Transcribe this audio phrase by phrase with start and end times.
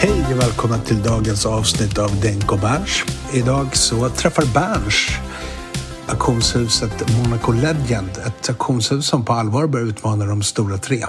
[0.00, 3.04] Hej och välkomna till dagens avsnitt av Denk och Berns.
[3.32, 5.08] Idag så träffar Berns
[6.06, 8.10] auktionshuset Monaco Legend.
[8.26, 11.04] Ett auktionshus som på allvar börjar utmana de stora tre.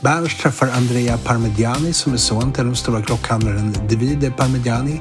[0.00, 5.00] Berns träffar Andrea Parmigiani som är son till den stora klockhandlaren Divide Parmigiani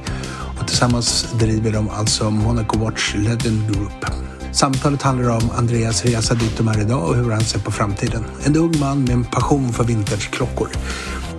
[0.59, 4.05] och tillsammans driver de alltså Monaco Watch Legend Group.
[4.51, 8.25] Samtalet handlar om Andreas resa dit de är idag och hur han ser på framtiden.
[8.43, 10.69] En ung man med en passion för vintageklockor.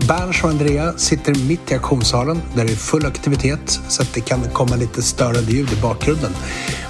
[0.09, 4.20] Berns och Andrea sitter mitt i auktionssalen där det är full aktivitet så att det
[4.20, 6.33] kan komma lite störande ljud i bakgrunden.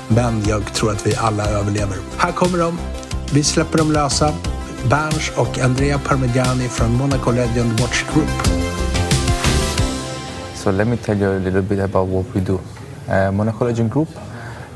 [0.09, 1.97] Men jag tror att vi alla överlever.
[2.19, 2.79] Här kommer de.
[3.33, 4.35] Vi släpper dem lösa.
[4.91, 8.29] Berns och Andrea Parmigiani från Monaco Legend Watch Group.
[10.55, 12.61] So let me tell you a little bit about what we do.
[13.09, 14.09] Uh, Monaco Legend Group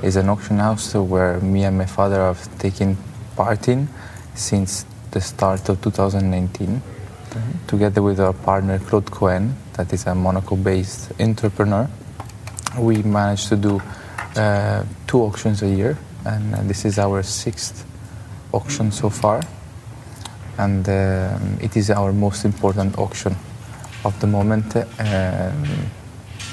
[0.02, 2.96] is an auction house where me and my father have taken
[3.36, 3.88] part in
[4.34, 6.82] since the start of 2019.
[7.66, 11.88] Together with our partner Claude Cohen, that is a Monaco-based entrepreneur,
[12.78, 13.82] we managed to do
[14.36, 17.86] uh, two auctions a year, and uh, this is our sixth
[18.52, 19.42] auction so far.
[20.58, 23.34] And um, it is our most important auction
[24.04, 25.64] of the moment, um,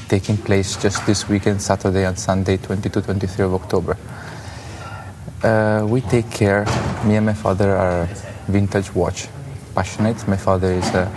[0.07, 3.97] taking place just this weekend, Saturday and Sunday, 22-23 of October.
[5.43, 6.65] Uh, we take care,
[7.05, 8.05] me and my father are
[8.47, 9.27] vintage watch
[9.79, 10.27] passionate.
[10.27, 11.09] My father is uh,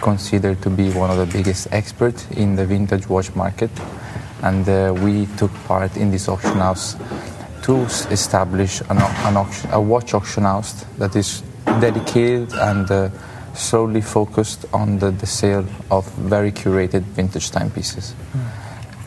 [0.00, 3.70] considered to be one of the biggest experts in the vintage watch market.
[4.42, 6.94] And uh, we took part in this auction house
[7.62, 7.74] to
[8.18, 11.42] establish an, an auction, a watch auction house that is
[11.80, 13.10] dedicated and uh,
[13.54, 18.14] solely focused on the, the sale of very curated vintage timepieces.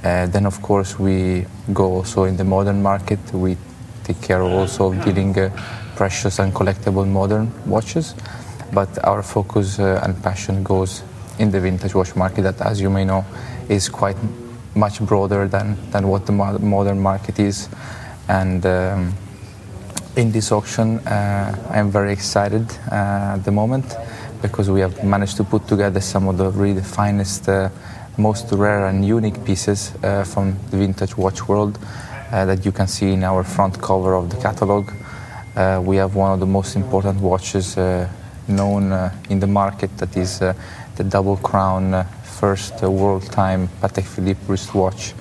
[0.03, 3.19] Uh, then, of course, we go also in the modern market.
[3.31, 3.55] We
[4.03, 5.49] take care also of dealing uh,
[5.95, 8.13] precious and collectible modern watches.
[8.71, 11.03] But our focus uh, and passion goes
[11.39, 13.25] in the vintage watch market that, as you may know,
[13.67, 14.17] is quite
[14.75, 17.69] much broader than, than what the modern market is.
[18.27, 19.13] And um,
[20.15, 23.95] in this auction, uh, I'm very excited uh, at the moment
[24.41, 27.69] because we have managed to put together some of the really finest, uh,
[28.17, 31.79] most rare and unique pieces uh, from the vintage watch world
[32.31, 34.91] uh, that you can see in our front cover of the catalog.
[35.85, 37.75] We have one of the most important watches
[38.49, 40.53] known uh, in the market that is uh,
[40.95, 45.13] the Double Crown uh, first uh, world time Patek Philippe wristwatch,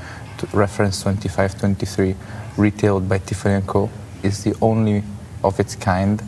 [0.53, 2.15] reference 2523,
[2.57, 3.91] retailed by Tiffany & Co.
[4.23, 5.03] Is the only
[5.45, 6.23] of its kind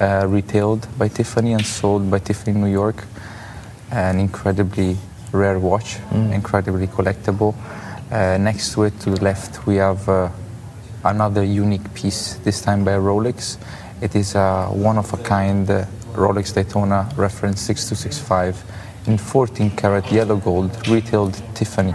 [0.00, 3.04] uh, retailed by Tiffany and sold by Tiffany New York.
[3.90, 4.96] An incredibly
[5.32, 7.54] rare watch, incredibly collectible.
[8.10, 10.28] Uh, next to it, to the left, we have uh,
[11.04, 13.56] another unique piece, this time by Rolex.
[14.00, 18.62] It is a one of a kind Rolex Daytona reference 6265
[19.06, 21.94] in 14 karat yellow gold, retailed Tiffany,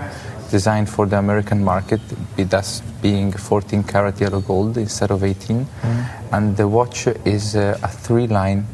[0.49, 2.01] designed for the American market,
[2.37, 5.67] thus being 14 karat yellow gold instead of 18.
[6.31, 8.65] And the watch is uh, a three line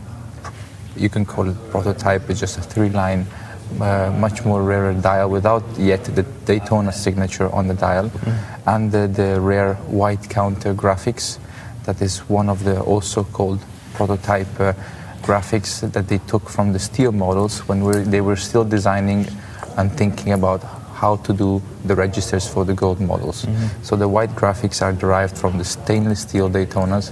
[0.95, 3.25] you can call it prototype, it's just a three line,
[3.79, 8.11] uh, much more rarer dial without yet the Daytona signature on the dial,
[8.65, 11.39] and the, the rare white counter graphics.
[11.85, 13.59] That is one of the also called
[13.93, 14.73] prototype uh,
[15.21, 19.27] graphics that they took from the steel models when we they were still designing
[19.77, 20.63] and thinking about
[20.93, 23.47] how to do the registers for the gold models.
[23.81, 27.11] So the white graphics are derived from the stainless steel Daytonas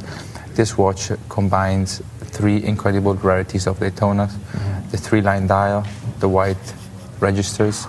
[0.59, 2.01] this watch combines
[2.35, 4.91] three incredible rarities of Daytonas mm.
[4.91, 5.85] the three line dial,
[6.19, 6.65] the white
[7.21, 7.87] registers,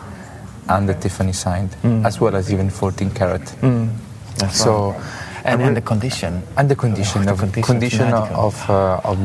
[0.69, 2.07] and the Tiffany signed, mm.
[2.07, 3.43] as well as even 14 karat.
[3.61, 3.91] Mm.
[4.53, 5.03] so, right.
[5.45, 6.43] and, and, the condition.
[6.57, 9.19] And the condition oh, of, the condition of, uh, of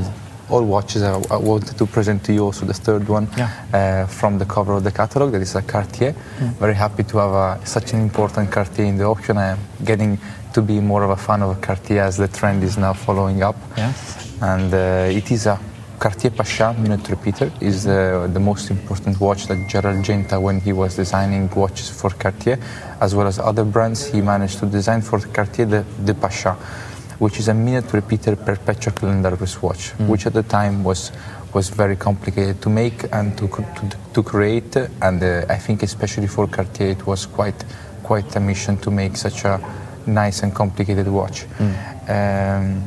[0.49, 1.03] all watches.
[1.03, 3.49] I, I, wanted to present to you also the third one yeah.
[3.73, 5.31] uh, from the cover of the catalog.
[5.31, 6.13] That is a Cartier.
[6.13, 6.53] Mm.
[6.53, 9.37] Very happy to have a, such an important Cartier in the auction.
[9.37, 10.19] I am getting
[10.53, 13.55] to be more of a fan of Cartier as the trend is now following up.
[13.77, 13.93] Yeah.
[14.41, 15.59] And uh, it is a
[15.99, 20.73] Cartier Pasha minute repeater is uh, the most important watch that Gerald Genta, when he
[20.73, 22.59] was designing watches for Cartier,
[22.99, 26.57] as well as other brands, he managed to design for Cartier the, the Pasha
[27.19, 30.07] which is a minute repeater perpetual calendar wristwatch, mm.
[30.07, 31.11] which at the time was
[31.53, 34.75] was very complicated to make and to to, to create.
[35.01, 37.63] And uh, I think especially for Cartier, it was quite
[38.03, 39.59] quite a mission to make such a
[40.05, 41.45] nice and complicated watch.
[41.57, 41.73] Mm.
[42.09, 42.83] Um,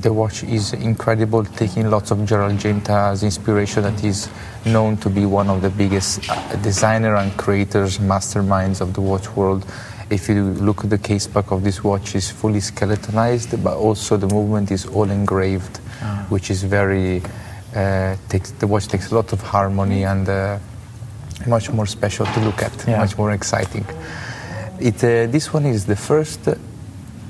[0.00, 3.82] the watch is incredible, taking lots of Gerald Genta as inspiration.
[3.82, 4.30] That is
[4.64, 9.28] known to be one of the biggest uh, designer and creators, masterminds of the watch
[9.36, 9.66] world
[10.10, 14.16] if you look at the case back of this watch, is fully skeletonized, but also
[14.16, 16.26] the movement is all engraved, ah.
[16.28, 17.22] which is very
[17.74, 20.58] uh, takes the watch takes a lot of harmony and uh,
[21.46, 22.98] much more special to look at, yeah.
[22.98, 23.86] much more exciting.
[24.80, 26.40] It uh, this one is the first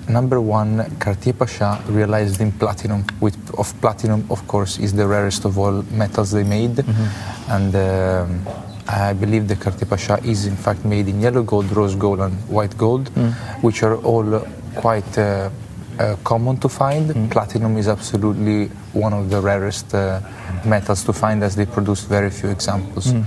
[0.08, 3.04] number one Cartier Pasha realized in platinum.
[3.20, 7.52] With of platinum, of course, is the rarest of all metals they made, mm-hmm.
[7.52, 7.74] and.
[7.76, 12.20] Um, I believe the Cartier Pasha is in fact made in yellow gold, rose gold,
[12.20, 13.32] and white gold, mm.
[13.62, 14.40] which are all
[14.74, 15.50] quite uh,
[15.98, 17.10] uh, common to find.
[17.10, 17.30] Mm.
[17.30, 20.20] Platinum is absolutely one of the rarest uh,
[20.64, 23.12] metals to find, as they produce very few examples.
[23.12, 23.24] Mm.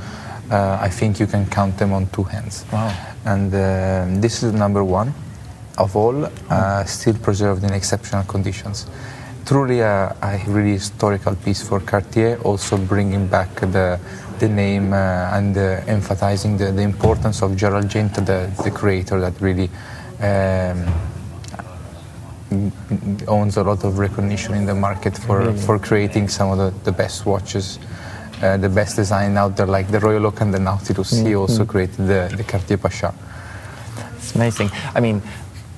[0.52, 2.64] I think you can count them on two hands.
[2.72, 2.94] Wow.
[3.26, 5.12] And uh, this is number one
[5.80, 8.86] of all, uh, still preserved in exceptional conditions
[9.46, 14.00] truly a, a, really historical piece for Cartier, also bringing back the
[14.40, 19.20] the name uh, and uh, emphasizing the, the, importance of Gerald Genta, the, the creator
[19.20, 19.70] that really
[20.20, 20.86] um,
[23.28, 26.92] owns a lot of recognition in the market for, for creating some of the, the
[26.92, 27.80] best watches.
[28.42, 31.14] Uh, the best design out there, like the Royal Oak and the Nautilus.
[31.14, 31.28] Mm-hmm.
[31.28, 33.14] He also created the, the Cartier Pasha.
[34.18, 34.70] It's amazing.
[34.94, 35.22] I mean,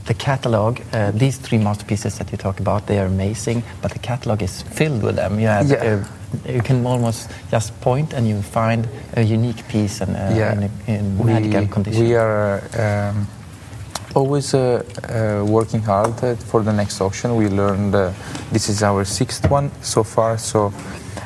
[0.06, 4.00] the catalog, uh, these three masterpieces that you talk about, they are amazing, but the
[4.00, 5.40] catalog is filled with them.
[5.40, 5.84] You have yeah.
[5.84, 6.06] uh,
[6.48, 10.54] you can almost just point and you find a unique piece and uh, yeah.
[10.54, 12.04] in, a, in we, medical condition.
[12.04, 13.28] We are um,
[14.16, 16.16] always uh, uh, working hard
[16.46, 17.36] for the next auction.
[17.36, 18.12] We learned uh,
[18.52, 20.38] this is our sixth one so far.
[20.38, 20.74] So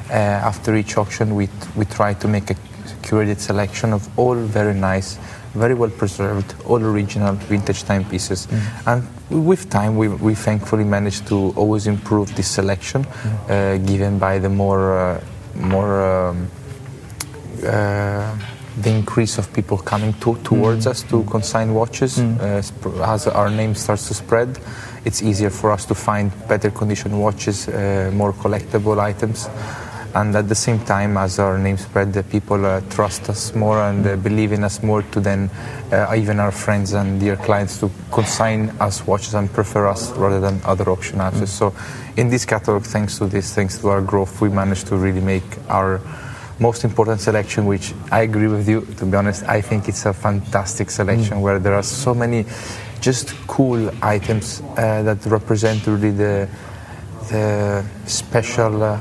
[0.09, 2.55] uh, after each auction, we we try to make a
[3.01, 5.17] curated selection of all very nice
[5.53, 8.47] very well preserved, all original vintage timepieces.
[8.47, 8.87] Mm.
[8.87, 13.49] And with time, we, we thankfully managed to always improve this selection, mm.
[13.49, 15.23] uh, given by the more, uh,
[15.55, 16.47] more um,
[17.65, 18.35] uh,
[18.81, 20.91] the increase of people coming to, towards mm.
[20.91, 22.17] us to consign watches.
[22.17, 22.39] Mm.
[22.39, 24.59] Uh, as our name starts to spread,
[25.05, 29.49] it's easier for us to find better condition watches, uh, more collectible items
[30.15, 33.79] and at the same time as our name spread the people uh, trust us more
[33.81, 35.49] and uh, believe in us more to then
[35.91, 40.39] uh, even our friends and dear clients to consign us watches and prefer us rather
[40.39, 41.53] than other auction houses mm.
[41.53, 41.73] so
[42.17, 45.43] in this catalog thanks to this thanks to our growth we managed to really make
[45.69, 46.01] our
[46.59, 50.13] most important selection which i agree with you to be honest i think it's a
[50.13, 51.41] fantastic selection mm.
[51.41, 52.45] where there are so many
[52.99, 56.49] just cool items uh, that represent really the
[57.29, 58.99] the special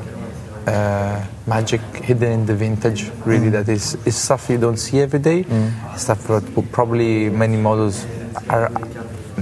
[0.67, 3.53] uh, magic hidden in the vintage, really, mm.
[3.53, 5.45] that is, is stuff you don't see every day.
[5.45, 5.99] Mm.
[5.99, 8.07] Stuff that probably many models
[8.49, 8.71] are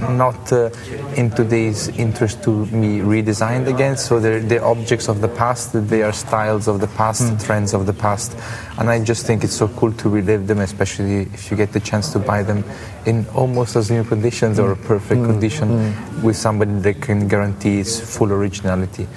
[0.09, 0.69] not uh,
[1.15, 3.97] in today's interest to be redesigned again.
[3.97, 7.45] So they're, they're objects of the past, they are styles of the past, mm.
[7.45, 8.37] trends of the past.
[8.77, 11.79] And I just think it's so cool to relive them, especially if you get the
[11.79, 12.63] chance to buy them
[13.05, 15.25] in almost as new conditions or perfect mm.
[15.25, 16.23] condition mm.
[16.23, 19.07] with somebody that can guarantee its full originality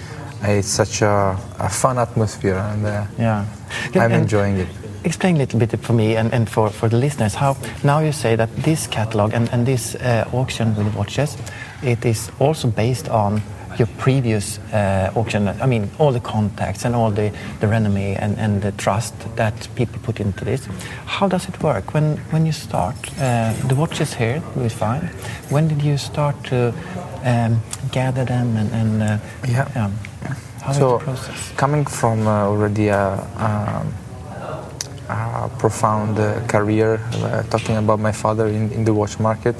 [0.42, 3.46] it's such a, a fun atmosphere, and uh, yeah,
[3.94, 4.68] I'm and enjoying it.
[5.04, 8.12] Explain a little bit for me and, and for, for the listeners how now you
[8.12, 11.38] say that this catalog and, and this uh, auction with watches,
[11.82, 13.40] it is also based on
[13.78, 15.48] your previous uh, auction.
[15.48, 19.68] I mean, all the contacts and all the, the renommee and, and the trust that
[19.74, 20.66] people put into this.
[21.06, 22.96] How does it work when when you start?
[23.18, 25.08] Uh, the watches here we find.
[25.48, 26.74] When did you start to
[27.24, 29.18] um, gather them and, and uh,
[29.48, 29.68] yeah.
[29.74, 29.94] Um,
[30.62, 30.98] how so?
[31.56, 33.14] Coming from uh, already a,
[33.48, 33.86] a,
[35.08, 39.56] a profound uh, career, uh, talking about my father in, in the watch market,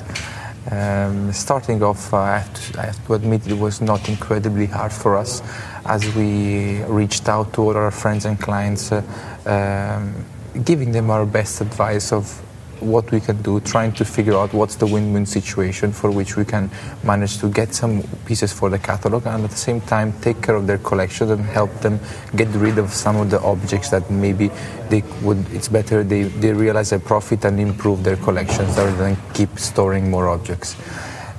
[0.70, 4.66] Um, starting off, uh, I, have to, I, have to, admit it was not incredibly
[4.66, 5.42] hard for us
[5.86, 9.02] as we reached out to all our friends and clients, uh,
[9.46, 10.14] um,
[10.62, 12.40] giving them our best advice of
[12.80, 16.44] what we can do, trying to figure out what's the win-win situation for which we
[16.44, 16.70] can
[17.04, 20.54] manage to get some pieces for the catalog and at the same time take care
[20.54, 21.98] of their collection and help them
[22.36, 24.50] get rid of some of the objects that maybe
[24.88, 29.16] they would it's better they, they realize a profit and improve their collections rather than
[29.34, 30.76] keep storing more objects.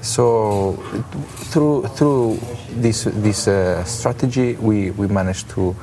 [0.01, 0.74] So
[1.51, 5.75] through through this this uh, strategy we, we managed to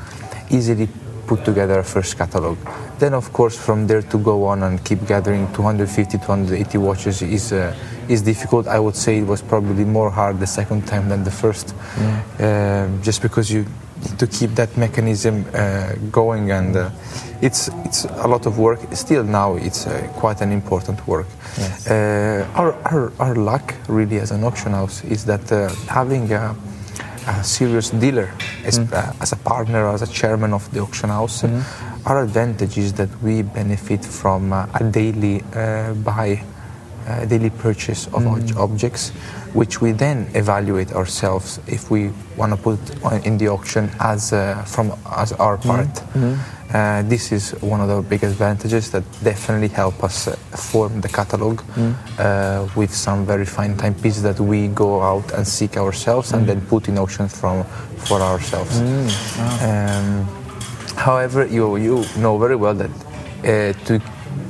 [0.51, 0.89] easily
[1.29, 2.57] put together a first catalog.
[2.99, 7.53] Then, of course, from there to go on and keep gathering 250, 280 watches is
[7.53, 7.75] uh,
[8.09, 8.67] is difficult.
[8.67, 12.19] I would say it was probably more hard the second time than the first, mm.
[12.41, 13.67] uh, just because you
[14.19, 16.91] to keep that mechanism uh, going and uh,
[17.43, 21.27] it's it's a lot of work still now it's uh, quite an important work
[21.59, 21.91] yes.
[21.91, 26.55] Uh, our, our, our luck really as an auction house is that uh, having a,
[27.29, 28.31] a serious dealer
[28.65, 28.93] as, mm.
[28.93, 31.43] uh, as, a partner, as a chairman of the auction house.
[31.43, 31.63] Mm.
[32.07, 36.43] Our advantage is that we benefit from uh, a daily uh, buy,
[37.07, 38.57] uh, daily purchase of mm.
[38.57, 39.11] objects,
[39.53, 42.81] which we then evaluate ourselves if we want to put
[43.25, 45.89] in the auction as uh, from as our part.
[46.73, 51.09] Uh, this is one of the big advantages that definitely help us uh, form the
[51.09, 51.95] catalog mm.
[52.19, 56.37] uh, with some very fine timepieces that we go out and seek ourselves mm.
[56.37, 57.65] and then put in auction from
[58.05, 58.81] for ourselves.
[58.81, 59.09] Mm.
[59.65, 60.25] Um,
[60.95, 63.99] however, you you know very well that uh, to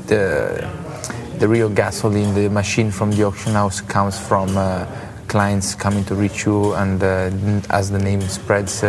[0.09, 0.69] the
[1.39, 4.87] the real gasoline, the machine from the auction house comes from uh,
[5.29, 7.31] clients coming to reach you, and uh,
[7.71, 8.83] as the name spreads,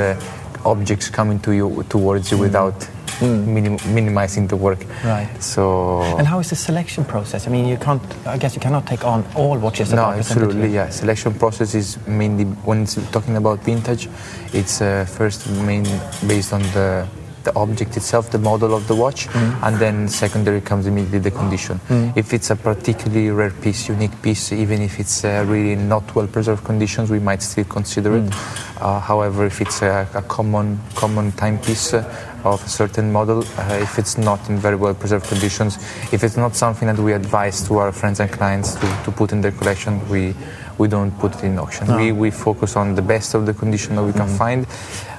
[0.65, 2.41] objects coming to you towards you mm.
[2.41, 3.45] without mm.
[3.45, 4.85] minim minimizing the work.
[5.03, 5.29] Right.
[5.41, 6.01] So.
[6.17, 7.47] And how is the selection process?
[7.47, 8.01] I mean, you can't.
[8.25, 9.93] I guess you cannot take on all watches.
[9.93, 10.69] No, absolutely.
[10.69, 10.89] Yeah.
[10.89, 14.09] Selection process is mainly when it's talking about vintage.
[14.53, 15.85] It's uh, first main
[16.27, 17.07] based on the
[17.43, 19.63] the object itself, the model of the watch, mm.
[19.63, 21.79] and then secondary comes immediately the condition.
[21.87, 22.17] Mm.
[22.17, 26.27] If it's a particularly rare piece, unique piece, even if it's uh, really not well
[26.27, 28.27] preserved conditions, we might still consider mm.
[28.27, 28.81] it.
[28.81, 32.03] Uh, however, if it's a, a common common timepiece uh,
[32.43, 35.77] of a certain model, uh, if it's not in very well preserved conditions,
[36.12, 39.31] if it's not something that we advise to our friends and clients to, to put
[39.31, 40.34] in their collection, we
[40.77, 41.88] we don't put it in auction.
[41.88, 41.98] No.
[41.98, 44.38] We, we focus on the best of the condition that we can mm.
[44.38, 44.65] find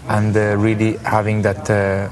[0.08, 2.08] and uh, really having that uh,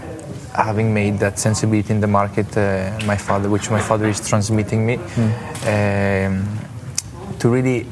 [0.54, 4.84] having made that sensibility in the market uh, my father which my father is transmitting
[4.84, 6.26] me mm.
[6.26, 7.86] um, to really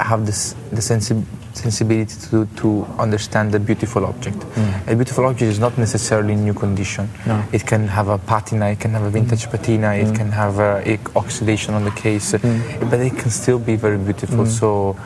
[0.00, 4.38] have this the sensi- sensibility to, to understand the beautiful object.
[4.38, 4.92] Mm.
[4.92, 7.08] A beautiful object is not necessarily in new condition.
[7.26, 7.44] No.
[7.52, 9.50] It can have a patina, it can have a vintage mm.
[9.50, 10.16] patina, it mm.
[10.16, 12.90] can have a, a oxidation on the case, mm.
[12.90, 14.44] but it can still be very beautiful.
[14.44, 14.48] Mm.
[14.48, 14.96] So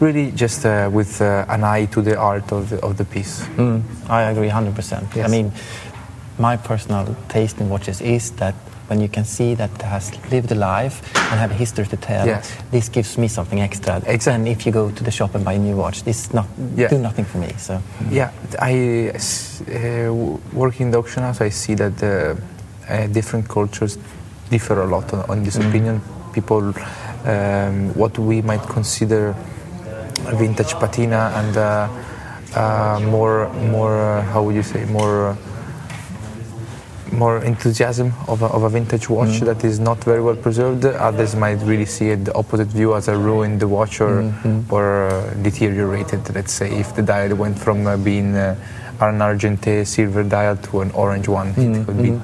[0.00, 3.42] really just uh, with uh, an eye to the art of the, of the piece.
[3.56, 5.14] Mm, I agree 100%.
[5.14, 5.28] Yes.
[5.28, 5.52] I mean,
[6.38, 8.54] my personal taste in watches is that
[8.90, 10.96] when you can see that has lived a life
[11.30, 12.52] and have a history to tell, yes.
[12.72, 14.02] this gives me something extra.
[14.06, 14.32] Exactly.
[14.32, 16.88] And if you go to the shop and buy a new watch, this not yeah.
[16.88, 17.52] do nothing for me.
[17.56, 17.80] So
[18.10, 20.12] yeah, I uh,
[20.52, 21.40] work in the auction house.
[21.40, 22.08] I see that uh,
[22.92, 23.96] uh, different cultures
[24.50, 25.68] differ a lot on, on this mm.
[25.68, 26.00] opinion.
[26.32, 26.74] People,
[27.24, 29.34] um, what we might consider
[30.34, 31.88] vintage patina and uh,
[32.56, 35.36] uh, more more uh, how would you say more
[37.12, 39.46] more enthusiasm of a, of a vintage watch mm-hmm.
[39.46, 40.84] that is not very well preserved.
[40.84, 44.72] Others might really see it the opposite view as a ruined watch or mm-hmm.
[44.72, 46.34] or uh, deteriorated.
[46.34, 48.56] Let's say if the dial went from uh, being uh,
[49.00, 51.74] an argente silver dial to an orange one, mm-hmm.
[51.74, 52.20] it would be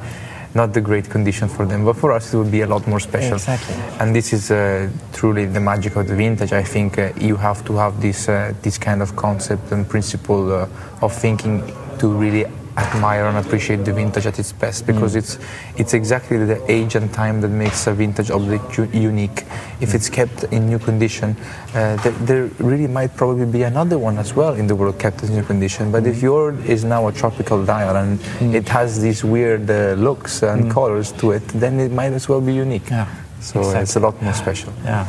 [0.57, 2.99] not the great condition for them, but for us it would be a lot more
[2.99, 3.35] special.
[3.35, 3.75] Exactly.
[4.01, 6.53] And this is uh, truly the magic of the vintage.
[6.53, 10.53] I think uh, you have to have this uh, this kind of concept and principle
[10.53, 10.69] uh,
[11.03, 11.63] of thinking
[11.99, 12.45] to really
[12.77, 15.19] admire and appreciate the vintage at its best because mm.
[15.19, 15.39] it's
[15.77, 19.45] it's exactly the age and time that makes a vintage object unique.
[19.81, 19.95] If mm.
[19.95, 21.37] it's kept in new condition,
[21.75, 25.23] uh, there, there, really might probably be another one as well in the world kept
[25.23, 25.91] in new condition.
[25.91, 26.09] But mm.
[26.09, 28.55] if yours is now a tropical dial and mm.
[28.55, 30.71] it has these weird uh, looks and mm.
[30.71, 32.91] colors to it, then it might as well be unique.
[32.91, 33.09] Yeah,
[33.41, 33.83] so exactly.
[33.83, 34.73] it's a lot more special.
[34.85, 35.09] Yeah.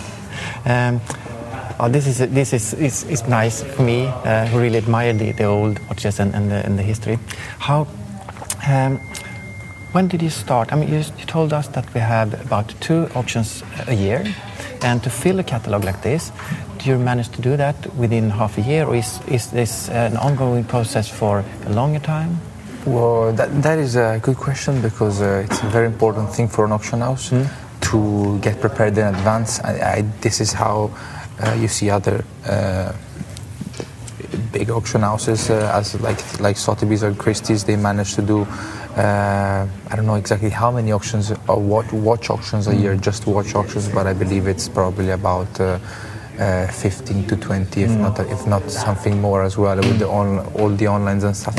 [0.66, 1.02] Um,
[1.79, 5.31] Oh, this is this is, is, is nice for me, uh, who really admire the,
[5.34, 7.19] the old watches and, and, the, and the history.
[7.60, 7.88] How,
[8.67, 8.98] um,
[9.91, 10.74] when did you start?
[10.74, 14.25] I mean, you, you, told us that we have about two auctions a year,
[14.81, 16.31] and to fill a catalog like this,
[16.79, 20.17] do you manage to do that within half a year, or is, is this an
[20.17, 22.39] ongoing process for a longer time?
[22.88, 26.65] Well, that, that is a good question because uh, it's a very important thing for
[26.65, 27.48] an auction house mm.
[27.91, 29.60] to get prepared in advance.
[29.60, 30.89] I, I, this is how
[31.60, 32.94] you see other uh,
[34.51, 37.63] big auction houses uh, as like like Sotheby's or Christie's.
[37.63, 38.48] They manage to do
[38.98, 43.27] uh, I don't know exactly how many auctions or what watch auctions a year, just
[43.27, 45.60] watch auctions, but I believe it's probably about.
[45.60, 45.79] Uh,
[46.39, 48.00] uh, 15 to 20, if mm.
[48.00, 51.58] not if not something more as well, with the on, all the onlines and stuff.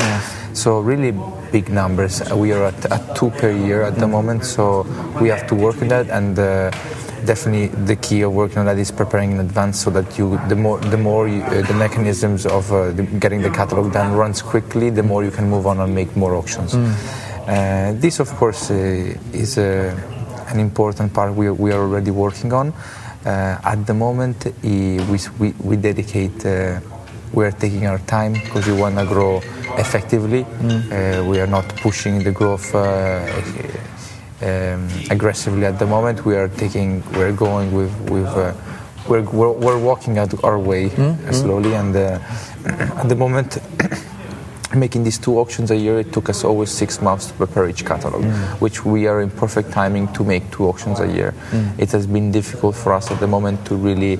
[0.55, 1.11] So really
[1.51, 2.21] big numbers.
[2.31, 4.11] We are at, at two per year at the mm.
[4.11, 4.83] moment, so
[5.19, 6.71] we have to work on that and uh,
[7.25, 10.55] definitely the key of working on that is preparing in advance so that you the
[10.55, 14.41] more the more you, uh, the mechanisms of uh, the, getting the catalog done runs
[14.41, 16.93] quickly the more you can move on and make more auctions mm.
[17.47, 18.75] uh, this of course uh,
[19.33, 19.95] is uh,
[20.47, 22.73] an important part we, we are already working on
[23.25, 24.99] uh, at the moment we,
[25.39, 26.45] we, we dedicate
[27.31, 29.37] we are taking our time because we want to grow
[29.77, 30.43] effectively.
[30.43, 31.29] Mm.
[31.29, 32.73] we are not pushing the growth
[34.41, 36.25] um, aggressively at the moment.
[36.25, 38.53] We are taking, we're going with, with uh,
[39.07, 41.31] we're, we're, we're, walking out our way mm-hmm.
[41.31, 42.19] slowly, and uh,
[42.65, 43.57] at the moment,
[44.75, 47.85] making these two auctions a year, it took us always six months to prepare each
[47.85, 48.61] catalog, mm.
[48.61, 51.33] which we are in perfect timing to make two auctions a year.
[51.49, 51.79] Mm.
[51.79, 54.19] It has been difficult for us at the moment to really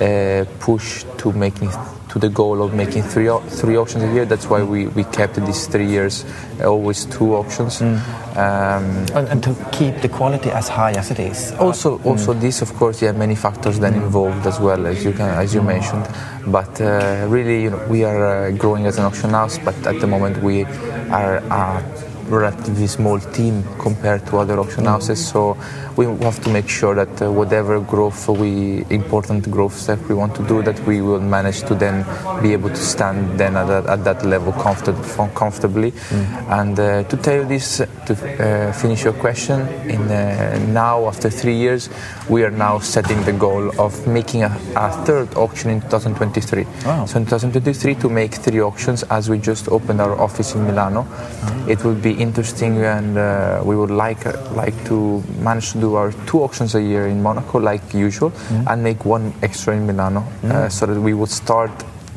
[0.00, 1.70] uh, push to making
[2.10, 4.24] to the goal of making three three auctions a year.
[4.24, 6.24] That's why we, we kept these three years
[6.60, 7.80] always two auctions.
[7.80, 7.98] Mm.
[8.30, 11.52] Um, and, and, to keep the quality as high as it is.
[11.52, 12.40] Also, uh, also mm.
[12.40, 15.62] this, of course, yeah, many factors then involved as well as you can, as you
[15.62, 16.08] mentioned.
[16.46, 19.58] But uh, really, you know, we are uh, growing as an auction house.
[19.58, 20.64] But at the moment, we
[21.10, 21.82] are uh,
[22.30, 25.26] relatively small team compared to other auction houses.
[25.26, 25.56] So
[25.96, 30.34] we have to make sure that uh, whatever growth we important growth step we want
[30.36, 32.04] to do, that we will manage to then
[32.42, 34.96] be able to stand then at that, at that level comfort,
[35.34, 35.90] comfortably.
[35.92, 36.60] Mm.
[36.60, 41.56] And uh, to tell this, to uh, finish your question, in uh, now after three
[41.56, 41.90] years,
[42.28, 46.64] we are now setting the goal of making a, a third auction in 2023.
[46.84, 47.06] Wow.
[47.06, 51.02] So in 2023 to make three auctions as we just opened our office in Milano.
[51.02, 51.68] Mm.
[51.68, 55.94] It will be interesting, and uh, we would like uh, like to manage to do
[55.94, 58.66] our two auctions a year in Monaco, like usual, mm.
[58.66, 61.70] and make one extra in Milano, uh, so that we would start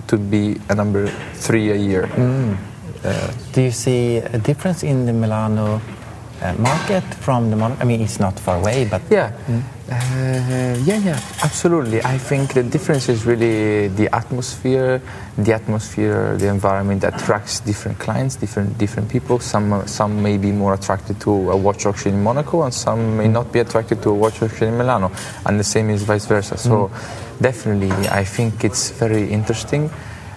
[0.07, 2.07] to be a number three a year.
[2.07, 2.57] Mm.
[3.03, 5.81] Uh, do you see a difference in the Milano
[6.43, 7.81] uh, market from the Monaco?
[7.81, 9.31] I mean, it's not far away, but yeah.
[9.47, 9.63] Mm.
[9.89, 12.01] Uh, yeah, yeah, absolutely.
[12.03, 15.01] I think the difference is really the atmosphere.
[15.37, 19.39] The atmosphere, the environment attracts different clients, different different people.
[19.39, 23.27] Some some may be more attracted to a watch auction in Monaco, and some may
[23.27, 25.11] not be attracted to a watch auction in Milano,
[25.45, 26.57] and the same is vice versa.
[26.57, 27.41] So, mm.
[27.41, 29.89] definitely, I think it's very interesting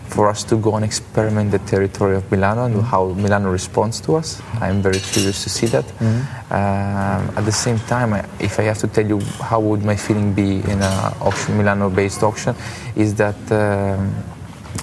[0.08, 2.84] for us to go and experiment the territory of Milano and mm-hmm.
[2.84, 4.40] how Milano responds to us.
[4.60, 5.84] I'm very curious to see that.
[5.84, 6.52] Mm-hmm.
[6.52, 10.32] Um, at the same time, if I have to tell you how would my feeling
[10.32, 12.54] be in an auction, Milano-based auction,
[12.94, 14.14] is that um,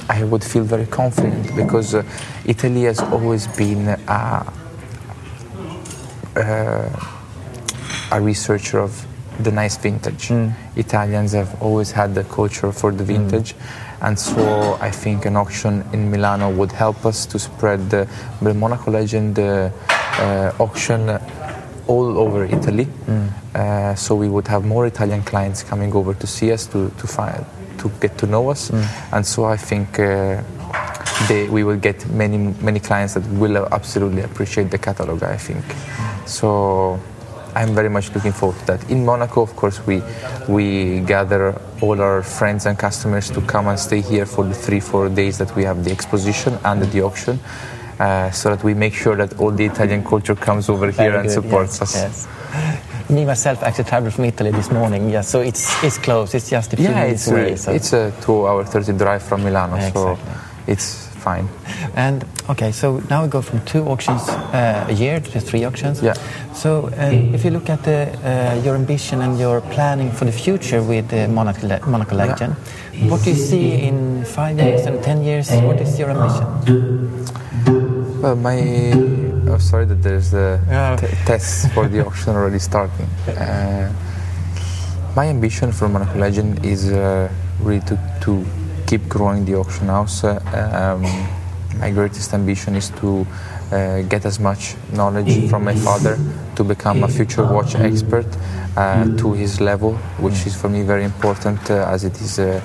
[0.09, 2.03] I would feel very confident because uh,
[2.45, 4.53] Italy has always been a,
[6.35, 6.89] uh,
[8.11, 9.07] a researcher of
[9.39, 10.27] the nice vintage.
[10.27, 10.53] Mm.
[10.75, 13.55] Italians have always had the culture for the vintage.
[13.55, 18.07] Mm and so I think an auction in Milano would help us to spread the,
[18.41, 19.69] the Monaco Legend uh,
[20.19, 21.09] uh, auction
[21.87, 22.85] all over Italy.
[22.85, 23.29] Mm.
[23.55, 27.07] Uh, so we would have more Italian clients coming over to see us to to
[27.07, 27.45] find
[27.77, 29.13] to get to know us, mm.
[29.13, 29.99] and so I think.
[29.99, 30.41] Uh,
[31.27, 35.23] they, we will get many many clients that will absolutely appreciate the catalog.
[35.23, 35.63] I think
[36.25, 36.99] so.
[37.55, 38.89] I'm very much looking forward to that.
[38.89, 40.01] In Monaco, of course, we
[40.47, 44.79] we gather all our friends and customers to come and stay here for the three
[44.79, 47.39] four days that we have the exposition and the auction,
[47.99, 51.19] uh, so that we make sure that all the Italian culture comes over very here
[51.19, 51.95] and good, supports yes, us.
[51.95, 53.09] Yes.
[53.09, 55.09] Me myself actually traveled from Italy this morning.
[55.09, 56.33] Yeah, so it's it's close.
[56.33, 57.51] It's just a few yeah, minutes it's away.
[57.51, 57.71] A, so.
[57.71, 59.75] It's a two-hour, thirty drive from Milano.
[59.75, 60.01] Exactly.
[60.01, 60.17] So
[60.67, 61.47] it's fine.
[61.95, 66.01] And okay, so now we go from two auctions uh, a year to three auctions.
[66.01, 66.15] Yeah.
[66.53, 70.31] So uh, if you look at the, uh, your ambition and your planning for the
[70.31, 72.55] future with the Monaco, Le- Monaco Legend,
[72.93, 73.09] yeah.
[73.09, 75.49] what do you see in five years and ten years?
[75.51, 76.45] What is your ambition?
[78.21, 78.59] Well, my
[79.51, 80.95] oh, sorry that there's the yeah.
[81.25, 83.07] tests for the auction already starting.
[83.27, 83.91] Uh,
[85.15, 88.45] my ambition for Monaco Legend is uh, really to, to
[88.87, 90.23] keep growing the auction house.
[90.23, 91.03] Um,
[91.79, 93.25] my greatest ambition is to
[93.71, 96.17] uh, get as much knowledge from my father
[96.55, 98.27] to become a future watch expert
[98.77, 102.61] uh, to his level, which is for me very important uh, as it is a,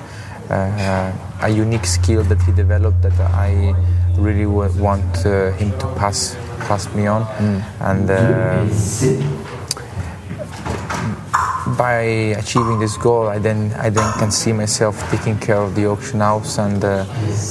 [0.49, 3.73] uh, a, unique skill that he developed that I
[4.17, 6.35] really want uh, him to pass
[6.67, 7.23] pass me on.
[7.23, 7.63] Mm.
[7.89, 9.38] And uh,
[11.79, 12.01] by
[12.43, 16.19] achieving this goal, I then I then can see myself taking care of the auction
[16.19, 17.05] house and uh,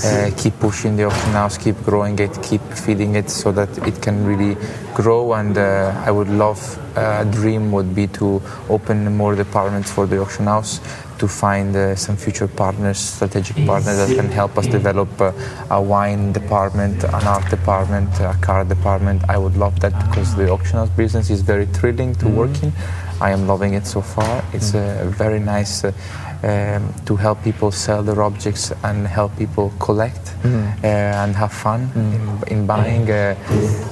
[0.05, 4.03] uh, keep pushing the auction house, keep growing it, keep feeding it, so that it
[4.03, 4.55] can really
[4.93, 5.33] grow.
[5.33, 6.61] And uh, I would love
[6.99, 10.81] a dream would be to open more departments for the auction house
[11.19, 15.33] to find uh, some future partners, strategic partners that can help us develop uh,
[15.71, 19.23] a wine department, an art department, a car department.
[19.29, 22.73] I would love that because the auction house business is very thrilling to work in.
[23.21, 24.45] I am loving it so far.
[24.53, 24.81] It's uh,
[25.19, 25.93] very nice uh,
[26.43, 31.91] um, to help people sell their objects and help people collect uh, and have fun
[31.97, 33.35] in, in buying uh,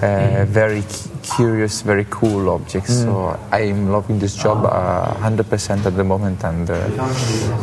[0.02, 3.02] uh, very cu- curious, very cool objects.
[3.02, 6.74] So I'm loving this job uh, 100% at the moment, and uh,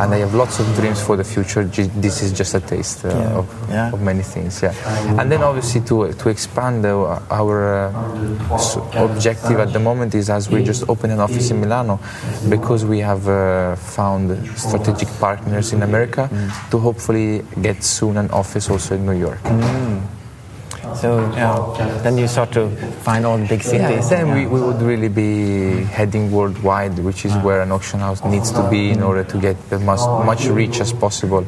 [0.01, 1.63] and I have lots of dreams for the future.
[1.63, 3.39] This is just a taste uh, Yeah.
[3.39, 3.93] of, Yeah.
[3.93, 4.61] of many things.
[4.61, 4.73] Yeah,
[5.19, 7.57] and then obviously to to expand uh, our
[7.89, 11.99] uh, objective at the moment is as we just open an office in Milano,
[12.49, 14.25] because we have uh, found
[14.57, 16.29] strategic partners in America
[16.71, 19.41] to hopefully get soon an office also in New York.
[20.95, 22.69] So yeah, then you start to
[23.03, 23.81] find all the big cities.
[23.81, 28.23] Yeah, then we, we would really be heading worldwide, which is where an auction house
[28.25, 31.45] needs to be in order to get the most, much reach as possible.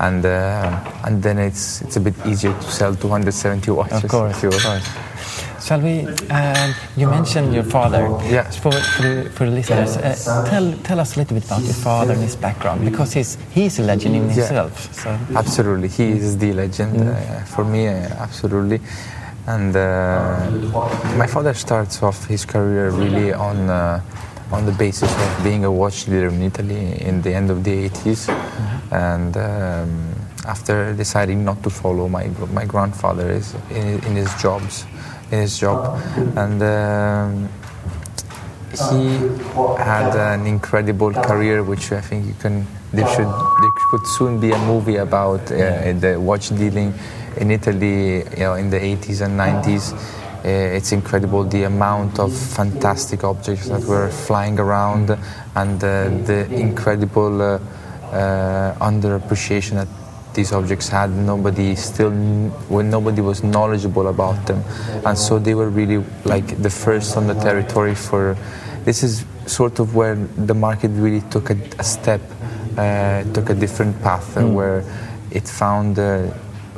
[0.00, 4.02] And uh, and then it's it's a bit easier to sell 270 watches.
[4.04, 4.88] Of course, of course.
[5.64, 6.06] Shall we?
[6.28, 8.02] Um, you mentioned your father.
[8.28, 8.50] Yeah.
[8.50, 12.12] For, for, for the listeners, uh, tell tell us a little bit about your father
[12.12, 14.34] and his background because he's he's a legend in Yeah.
[14.34, 14.92] himself.
[14.94, 17.14] So Absolutely, he is the legend uh,
[17.54, 17.88] for me.
[17.88, 17.94] Uh,
[18.26, 18.80] absolutely,
[19.46, 20.50] and uh,
[21.16, 24.02] my father starts off his career really on uh,
[24.52, 27.88] on the basis of being a watch dealer in Italy in the end of the
[27.88, 28.28] 80s,
[28.92, 29.36] and.
[29.36, 30.10] Um,
[30.46, 34.84] after deciding not to follow my my grandfather is in, in his jobs,
[35.34, 35.80] in his job,
[36.36, 37.48] and um,
[38.88, 39.02] he
[39.78, 42.66] had an incredible career, which I think you can.
[42.92, 46.94] There should there could soon be a movie about uh, the watch dealing
[47.36, 49.92] in Italy, you know, in the 80s and 90s.
[50.44, 55.10] Uh, it's incredible the amount of fantastic objects that were flying around,
[55.56, 57.58] and uh, the incredible uh,
[58.12, 59.88] uh, underappreciation that
[60.34, 61.10] these objects had.
[61.10, 62.10] Nobody still,
[62.68, 64.62] when nobody was knowledgeable about them,
[65.06, 68.36] and so they were really like the first on the territory for.
[68.84, 72.20] This is sort of where the market really took a, a step,
[72.76, 74.84] uh, took a different path, uh, where
[75.30, 76.30] it found uh,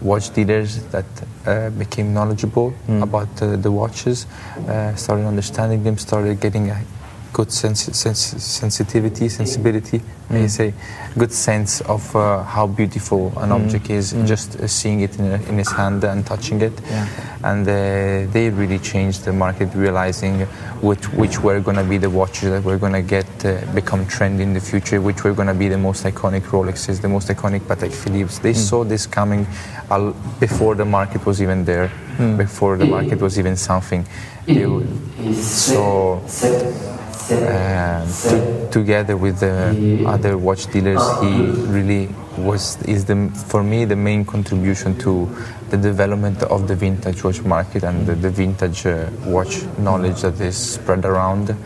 [0.02, 1.04] watch dealers that
[1.46, 4.26] uh, became knowledgeable about uh, the watches,
[4.68, 6.80] uh, started understanding them, started getting a
[7.36, 10.72] good sensi- sens- sensitivity, sensibility, may say,
[11.18, 15.58] good sense of uh, how beautiful an object is, just uh, seeing it in, in
[15.58, 16.72] his hand and touching it.
[16.90, 17.06] Yeah.
[17.50, 17.72] And uh,
[18.32, 20.46] they really changed the market, realizing
[20.80, 24.06] which, which were going to be the watches that were going to get uh, become
[24.06, 27.28] trendy in the future, which were going to be the most iconic Rolexes, the most
[27.28, 28.38] iconic Patek Philippe's.
[28.38, 29.46] They saw this coming
[29.90, 31.90] al- before the market was even there,
[32.38, 34.06] before the market was even something.
[34.46, 34.86] They w-
[37.32, 41.32] um, together with the other watch dealers, he
[41.66, 42.08] really
[42.38, 45.28] was is the for me the main contribution to
[45.70, 50.40] the development of the vintage watch market and the, the vintage uh, watch knowledge that
[50.40, 51.56] is spread around.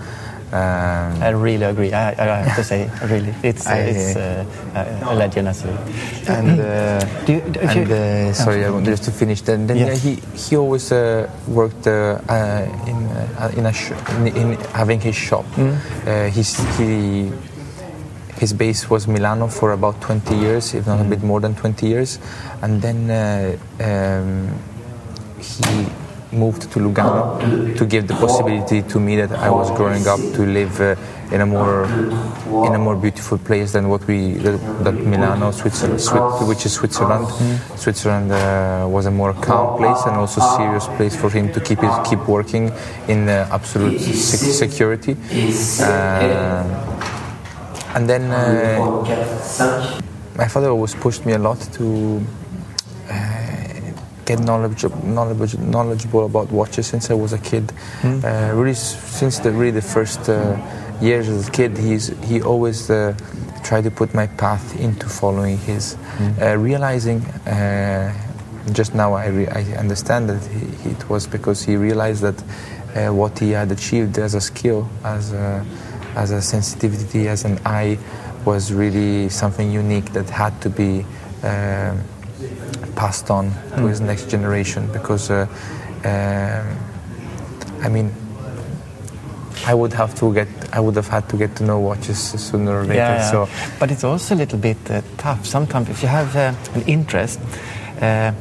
[0.52, 1.92] Um, I really agree.
[1.92, 5.78] I, I have to say, really, it's I- it's uh, a, a legend as well.
[6.26, 9.42] and uh, Do you, do and uh, sorry, I want just to finish.
[9.42, 10.04] Then, then Yes.
[10.04, 12.98] yeah, he he always uh, worked uh, uh, in
[13.38, 15.44] uh, in a sh- in, in having his shop.
[15.54, 15.76] Mm.
[16.06, 17.30] Uh, he's, he
[18.40, 21.86] his base was Milano for about 20 years, if not a bit more than 20
[21.86, 22.18] years,
[22.62, 24.48] and then uh, um,
[25.38, 25.86] he
[26.32, 30.46] moved to Lugano to give the possibility to me that I was growing up to
[30.46, 30.94] live uh,
[31.32, 31.84] in a more
[32.66, 37.26] in a more beautiful place than what we that, that Milano, Switzerland, which is Switzerland.
[37.76, 41.80] Switzerland uh, was a more calm place and also serious place for him to keep
[41.80, 42.72] his, keep working
[43.08, 45.16] in uh, absolute sec- security.
[45.80, 46.64] Uh,
[47.94, 48.78] and then uh,
[50.36, 52.20] my father always pushed me a lot to
[54.24, 57.72] get knowledge, knowledge, knowledgeable about watches since I was a kid.
[58.02, 60.56] Uh, really, since the really the first uh,
[61.00, 63.14] years as a kid, he's he always uh,
[63.62, 65.96] tried to put my path into following his,
[66.40, 67.20] uh, realizing.
[67.46, 68.12] Uh,
[68.72, 72.38] just now, I, re- I understand that he, it was because he realized that
[72.94, 75.64] uh, what he had achieved as a skill, as a,
[76.14, 77.98] as a sensitivity, as an eye,
[78.44, 81.04] was really something unique that had to be
[81.42, 82.00] um,
[83.00, 83.44] passed on
[83.76, 84.82] to his next generation.
[84.92, 85.46] Because, uh,
[86.04, 86.66] um,
[87.86, 88.08] I mean,
[89.66, 92.72] I would have to get, I would have had to get to know watches sooner
[92.78, 92.94] or later.
[92.94, 95.46] Yeah, So but it's also a little bit uh, tough.
[95.46, 97.40] Sometimes if you have uh, an interest,
[98.02, 98.32] uh,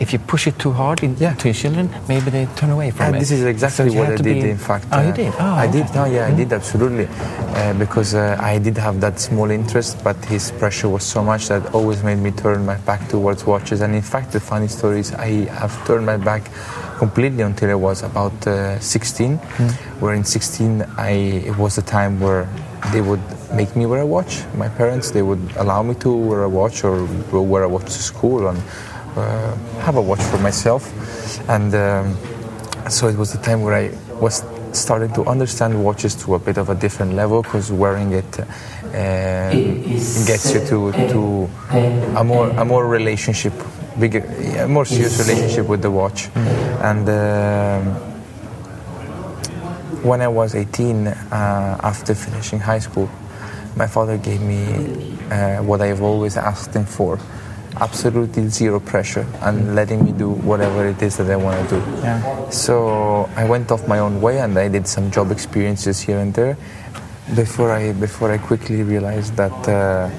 [0.00, 1.34] if you push it too hard in, Yeah.
[1.34, 3.18] to your children, maybe they turn away from And it.
[3.20, 4.42] this is exactly you what I did.
[4.42, 5.32] be- In fact, oh, you uh, did.
[5.40, 5.86] Oh, I did.
[5.94, 6.36] No, yeah, I Mm.
[6.36, 11.02] did absolutely, uh, because uh, I did have that small interest, but his pressure was
[11.04, 13.80] so much that always made me turn my back towards watches.
[13.80, 15.30] And in fact, the funny story is I
[15.60, 16.42] have turned my back
[16.98, 19.36] completely until I was about uh, 16.
[20.00, 21.10] Where in 16, I
[21.50, 22.46] it was the time where
[22.92, 23.20] they would
[23.60, 24.32] make me wear a watch.
[24.56, 26.94] My parents they would allow me to wear a watch or
[27.32, 28.58] wear a watch to school and
[29.14, 30.92] have a watch for myself.
[31.48, 32.16] And um,
[32.90, 33.90] so it was the time where I
[34.20, 38.40] was starting to understand watches to a bit of a different level because wearing it
[38.40, 39.50] uh,
[40.26, 41.50] gets you to, to
[42.16, 43.52] a more a more relationship,
[43.98, 44.24] bigger,
[44.58, 46.28] a more serious relationship with the watch.
[46.34, 47.94] And um,
[50.02, 53.10] when I was 18, uh, after finishing high school,
[53.76, 57.18] my father gave me uh, what I've always asked him for
[57.80, 61.82] absolutely zero pressure and letting me do whatever it is that I want to do.
[62.02, 62.50] Yeah.
[62.50, 66.32] So I went off my own way and I did some job experiences here and
[66.34, 66.56] there
[67.34, 70.10] before I, before I quickly realized that, uh,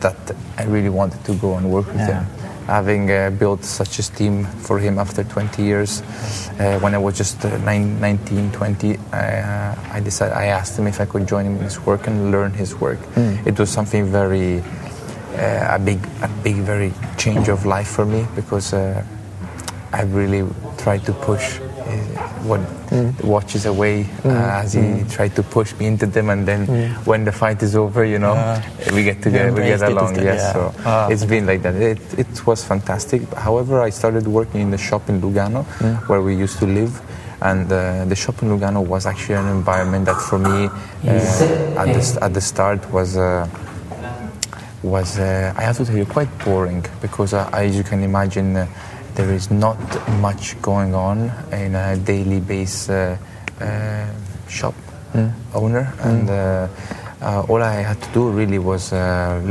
[0.00, 0.16] that
[0.56, 2.24] I really wanted to go and work with Yeah.
[2.24, 2.26] him
[2.68, 6.02] having uh, built such a team for him after 20 years.
[6.60, 10.78] Uh, when I was just uh, nine, 19, 20, I, uh, I decided I asked
[10.78, 12.98] him if I could join him in his work and learn his work.
[13.46, 14.62] It was something very
[15.36, 19.02] uh, a big, a big, very change of life for me because uh,
[19.92, 20.46] I really
[20.78, 21.64] tried to push uh,
[22.44, 22.60] what
[22.90, 26.66] the watches away uh, as he tried to push me into them, and then
[27.04, 28.34] when the fight is over, you know,
[28.92, 30.14] we get together, we get along.
[30.16, 30.52] Yes, yeah.
[30.52, 31.74] so Ah, it's been like that.
[31.74, 33.22] It, it was fantastic.
[33.34, 35.64] However, I started working in the shop in Lugano,
[36.08, 37.00] where we used to live.
[37.40, 41.86] And uh, the shop in Lugano was actually an environment that, for me, uh, at,
[41.94, 43.46] the, at the start was uh,
[44.82, 48.56] was, uh, I have to tell you, quite boring because, uh, as you can imagine,
[48.56, 48.66] uh,
[49.14, 49.78] there is not
[50.20, 53.16] much going on in a daily base uh,
[53.60, 54.06] uh,
[54.48, 54.74] shop
[55.54, 56.68] owner, and uh,
[57.20, 59.50] uh, all I had to do really was uh,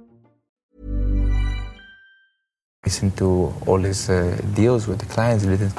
[2.85, 5.71] Listen to all his uh, deals with the clients, listen,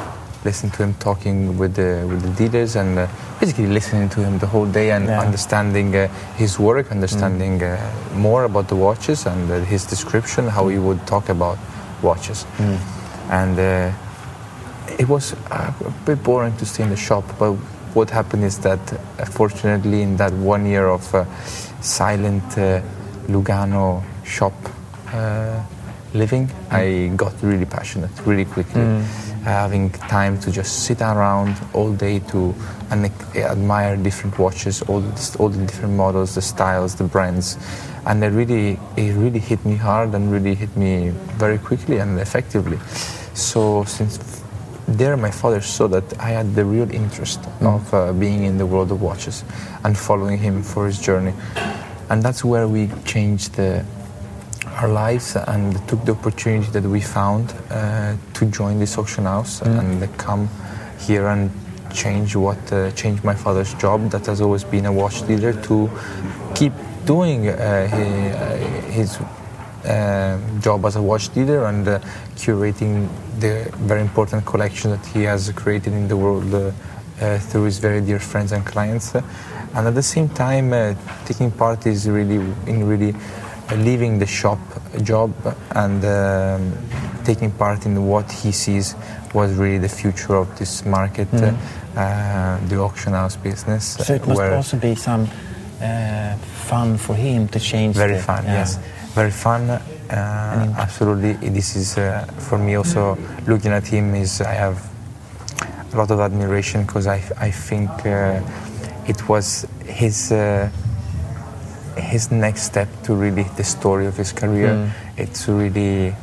[0.44, 3.08] listen to him talking with the with the dealers, and uh,
[3.40, 5.20] basically listening to him the whole day and Yeah.
[5.20, 7.76] understanding uh, his work, understanding uh,
[8.14, 11.58] more about the watches and uh, his description, how he would talk about
[12.02, 12.46] watches,
[13.30, 13.58] and.
[13.58, 13.92] Uh,
[14.98, 15.72] it was a
[16.04, 17.52] bit boring to stay in the shop, but
[17.94, 21.24] what happened is that, uh, fortunately, in that one year of uh,
[21.80, 22.80] silent uh,
[23.28, 24.52] Lugano shop
[26.14, 26.74] living, hmm.
[26.74, 28.82] I got really passionate really quickly.
[28.82, 29.00] Hmm.
[29.44, 32.54] Having time to just sit around all day to
[33.34, 37.58] admire different watches, all the, all the different models, the styles, the brands,
[38.06, 42.20] and it really it really hit me hard and really hit me very quickly and
[42.20, 42.78] effectively.
[43.34, 44.42] So since
[44.86, 47.66] there my father saw that I had the real interest hmm.
[47.66, 49.44] of uh, being in the world of watches
[49.84, 51.34] and following him for his journey.
[52.10, 53.84] And that's where we changed the,
[54.76, 59.62] our lives and took the opportunity that we found uh, to join this auction house
[59.62, 60.48] and come
[60.98, 61.50] here and
[61.92, 65.90] change what uh, change my father's job that has always been a watch dealer to
[66.54, 66.72] keep
[67.04, 68.56] doing uh, uh,
[68.90, 69.18] his
[69.84, 71.98] uh, job as a watch dealer and uh,
[72.36, 73.08] curating
[73.40, 76.70] the very important collection that he has created in the world uh,
[77.20, 79.14] uh, through his very dear friends and clients.
[79.14, 83.14] And at the same time, uh, taking part is really in really
[83.76, 84.58] leaving the shop
[85.02, 85.32] job
[85.74, 86.72] and um,
[87.24, 88.94] taking part in what he sees
[89.34, 91.54] was really the future of this market, Mm.
[91.96, 93.84] uh, the auction house business.
[94.06, 95.28] So it must also be some
[95.82, 96.36] uh,
[96.68, 97.96] fun for him to change.
[97.96, 98.54] very the- fun yeah.
[98.60, 98.78] yes
[99.14, 104.54] very fun uh, absolutely this is uh, for me also looking at him is i
[104.54, 104.76] have
[105.92, 108.40] a lot of admiration because I, I think uh,
[109.06, 110.70] it was his uh,
[111.96, 114.88] his next step to really the story of his career Mm.
[115.16, 116.14] it's really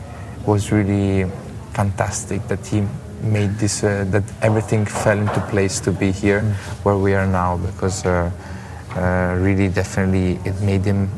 [0.46, 1.30] was really
[1.74, 2.84] fantastic that he
[3.22, 6.42] made this uh, that everything fell into place to be here
[6.84, 8.32] where we are now because uh,
[8.96, 11.10] uh, really definitely it made him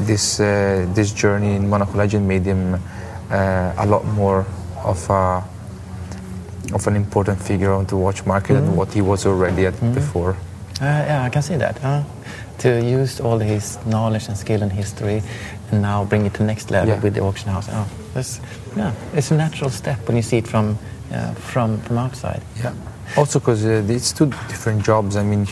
[0.00, 2.74] this uh, this journey in Monaco Legend made him
[3.30, 4.46] uh, a lot more
[4.84, 5.42] of a
[6.74, 8.60] of an important figure on the watch market Mm.
[8.66, 10.36] than what he was already at before.
[10.80, 11.78] Uh, yeah, I can see that.
[11.78, 12.02] Huh?
[12.58, 15.22] To use all his knowledge and skill and history,
[15.70, 17.00] and now bring it to next level Yeah.
[17.02, 17.68] with the auction house.
[17.72, 18.40] Oh, that's,
[18.76, 20.76] yeah, it's a natural step when you see it from
[21.12, 22.40] uh, from from outside.
[22.62, 22.72] Yeah.
[23.16, 25.16] Also, because uh, it's two different jobs.
[25.16, 25.46] I mean,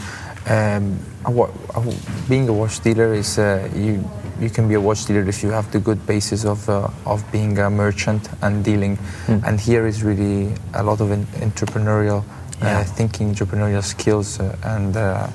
[0.51, 1.81] um, a wa- a
[2.29, 4.03] being a watch dealer is uh, you.
[4.39, 7.23] You can be a watch dealer if you have the good basis of uh, of
[7.33, 8.99] being a merchant and dealing.
[9.27, 9.43] Mm.
[9.47, 12.23] And here is really a lot of en- entrepreneurial
[12.63, 12.81] Yeah.
[12.81, 15.29] uh, thinking, entrepreneurial skills, uh, and uh,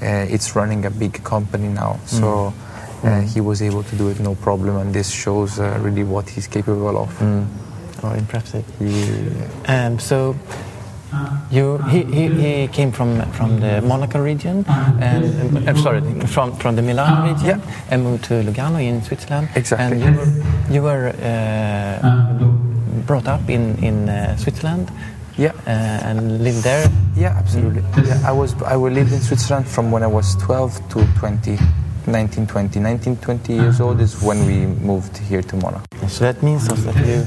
[0.00, 1.98] it's running a big company now.
[2.06, 2.28] So.
[2.48, 2.52] Uh,
[3.00, 3.24] Mm.
[3.32, 6.46] he was able to do it no problem, and this shows uh, really what he's
[6.46, 7.08] capable of.
[7.18, 7.46] Mm.
[8.02, 8.62] Oh, impressive.
[9.66, 10.36] Um, so
[11.50, 14.64] you he, he, he came from from the Monaco region,
[15.00, 15.24] and
[15.56, 19.48] uh, I'm sorry, from from the Milan region, and moved to Lugano in Switzerland.
[19.56, 19.96] Exactly.
[19.96, 20.30] And you were
[20.74, 24.90] you were uh, brought up in in uh, Switzerland.
[25.40, 25.52] Yeah.
[25.66, 26.86] Uh, and live there.
[27.16, 27.82] Yeah, absolutely.
[28.04, 31.56] Yeah, I was I was lived in Switzerland from when I was 12 to 20,
[32.06, 32.78] 19, 20.
[32.78, 36.06] 19, 20 years old is when we moved here to Monaco.
[36.08, 37.24] So that means also that you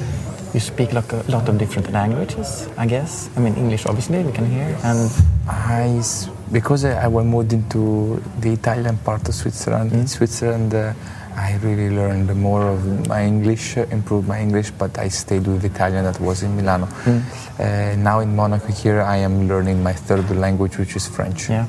[0.53, 3.31] you speak like a lot of different languages, I guess.
[3.35, 5.09] I mean English, obviously, we can hear, and
[5.49, 6.03] I,
[6.51, 9.91] because I, I was moved into the Italian part of Switzerland.
[9.91, 10.93] In Switzerland, uh,
[11.35, 16.03] I really learned more of my English, improved my English, but I stayed with Italian
[16.05, 16.87] that was in Milano.
[17.07, 21.49] Uh, now in Monaco here, I am learning my third language, which is French.
[21.49, 21.65] yeah.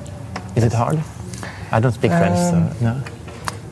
[0.56, 0.98] Is it hard?
[1.72, 2.94] I don't speak French, so Um, no.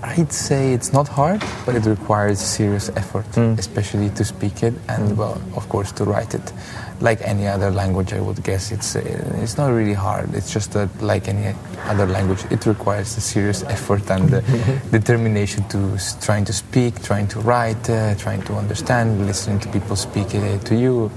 [0.05, 3.59] I'd say it's not hard, but it requires serious effort, Mm.
[3.59, 6.53] especially to speak it and, well, of course, to write it.
[7.01, 10.35] Like any other language, I would guess it's uh, it's not really hard.
[10.35, 11.55] It's just that, like any
[11.91, 14.41] other language, it requires a serious effort and uh,
[14.91, 15.79] determination to
[16.21, 20.65] trying to speak, trying to write, uh, trying to understand, listening to people speak it
[20.67, 21.11] to you.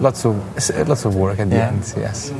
[0.00, 0.34] Lots of
[0.88, 1.56] lots of work at the.
[1.56, 1.68] Yeah.
[1.68, 1.94] end.
[1.96, 2.30] Yes.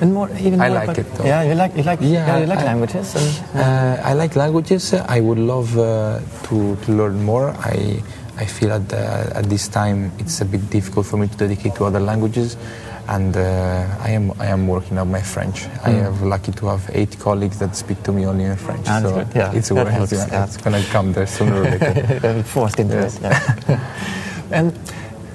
[0.00, 1.24] And more, even I more like it, though.
[1.24, 3.14] Yeah, you like you like yeah, you like I- languages.
[3.14, 4.94] And, uh, I like languages.
[4.94, 7.50] I would love uh, to, to learn more.
[7.58, 8.00] I,
[8.38, 8.98] I feel at, the,
[9.36, 12.56] at this time it's a bit difficult for me to dedicate to other languages.
[13.08, 15.64] And uh, I am I am working on my French.
[15.84, 16.06] I Mm.
[16.06, 18.86] am lucky to have eight colleagues that speak to me only in French.
[18.86, 19.38] Ah, that's so.
[19.38, 20.44] Yeah, it's, worth- helps, yeah, yeah.
[20.44, 22.42] it's gonna come there sooner or later.
[22.54, 23.16] forced into Yes.
[23.16, 23.22] it.
[23.22, 23.80] Yeah.
[24.52, 24.72] and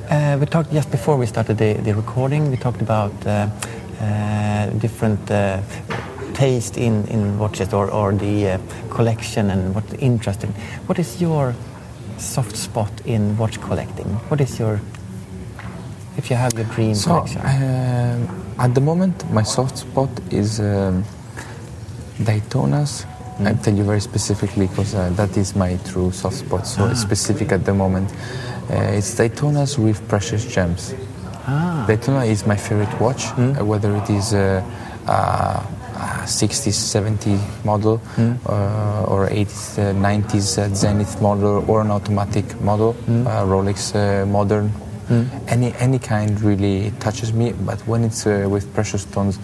[0.10, 2.52] uh, we talked just before we started the, the recording.
[2.52, 3.50] We talked about uh,
[4.02, 5.62] uh, different uh,
[6.34, 8.58] taste in, in watches or, or the uh,
[8.90, 10.52] collection and what's interesting.
[10.88, 11.54] What is your
[12.18, 14.08] soft spot in watch collecting?
[14.30, 14.80] What is your
[16.18, 17.42] if you have your dream So, collection?
[17.42, 21.04] um, at the moment, my soft spot is um,
[22.20, 23.06] Daytonas.
[23.38, 23.48] Mm.
[23.48, 26.66] I'll tell you very specifically because uh, that is my true soft spot.
[26.66, 27.08] So it's Ah.
[27.08, 28.10] specific at the moment.
[28.70, 30.94] Uh, it's Daytonas with precious gems.
[31.48, 31.86] Ah.
[31.88, 33.60] Daytona is my favorite watch, Mm.
[33.60, 34.64] uh, whether it is uh,
[35.08, 35.62] uh,
[35.96, 38.38] a 60s, 70 model Mm.
[38.50, 43.28] uh, or 80s, uh, 90s uh, Zenith model or an automatic model, Mm.
[43.28, 44.72] uh, Rolex uh, modern.
[45.10, 45.26] Mm.
[45.48, 49.38] Any any kind really touches me, but when it's uh, with precious stones,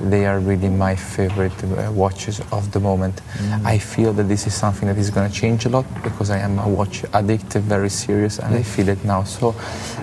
[0.00, 3.20] they are really my favorite uh, watches of the moment.
[3.38, 3.64] Mm.
[3.64, 6.38] I feel that this is something that is going to change a lot because I
[6.38, 8.64] am a watch addict, very serious, and I Mm.
[8.74, 9.24] feel it now.
[9.24, 9.54] So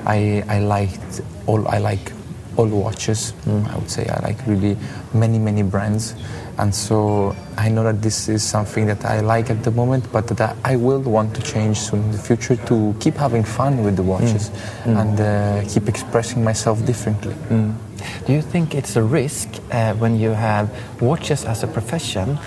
[0.06, 2.12] I I liked all I like
[2.58, 3.34] all watches.
[3.48, 4.78] I would say I like really
[5.14, 6.16] many many brands,
[6.62, 10.28] and so I know that this is something that I like at the moment, but
[10.28, 13.96] that I will want to change soon in the future to keep having fun with
[13.96, 14.52] the watches
[14.86, 15.02] Mm.
[15.02, 15.28] and uh,
[15.74, 17.34] keep expressing myself differently.
[17.50, 17.74] Mm.
[18.26, 20.70] Do you think it's a risk uh, when you have
[21.02, 22.38] watches as a profession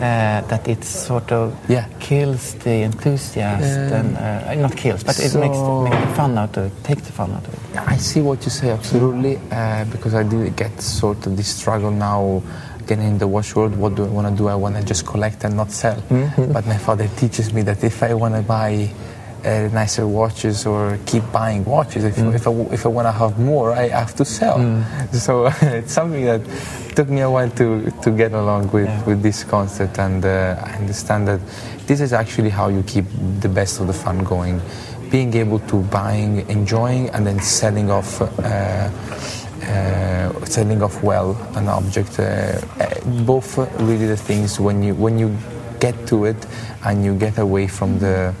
[0.00, 1.86] uh, that it sort of Yeah.
[2.00, 6.56] kills the enthusiast Um, and uh, not kills, but it makes, makes the fun out
[6.56, 7.60] of it, takes the fun out of it.
[7.94, 11.90] I see what you say absolutely uh, because I did get sort of this struggle
[11.92, 12.42] now
[12.86, 14.48] getting in the watch world, what do I want to do?
[14.48, 15.96] I want to just collect and not sell.
[15.96, 16.52] Mm-hmm.
[16.52, 18.90] But my father teaches me that if I want to buy
[19.44, 22.34] uh, nicer watches or keep buying watches, if, Mm.
[22.34, 24.58] if I, if I want to have more, I have to sell.
[25.12, 26.40] So it's something that
[26.96, 29.04] took me a while to, to get along with, Yeah.
[29.04, 31.40] with this concept, and uh, I understand that
[31.86, 33.04] this is actually how you keep
[33.40, 34.60] the best of the fun going.
[35.10, 38.22] Being able to buying, enjoying, and then selling off.
[38.22, 38.88] Uh,
[39.68, 42.18] uh, selling off well an object.
[42.18, 45.36] Uh, uh, both really the things when you when you
[45.80, 46.46] get to it
[46.84, 48.32] and you get away from the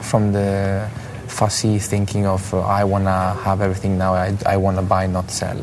[0.00, 0.88] from the
[1.28, 4.14] fussy thinking of uh, I want to have everything now.
[4.14, 5.56] I, I want to buy, not sell.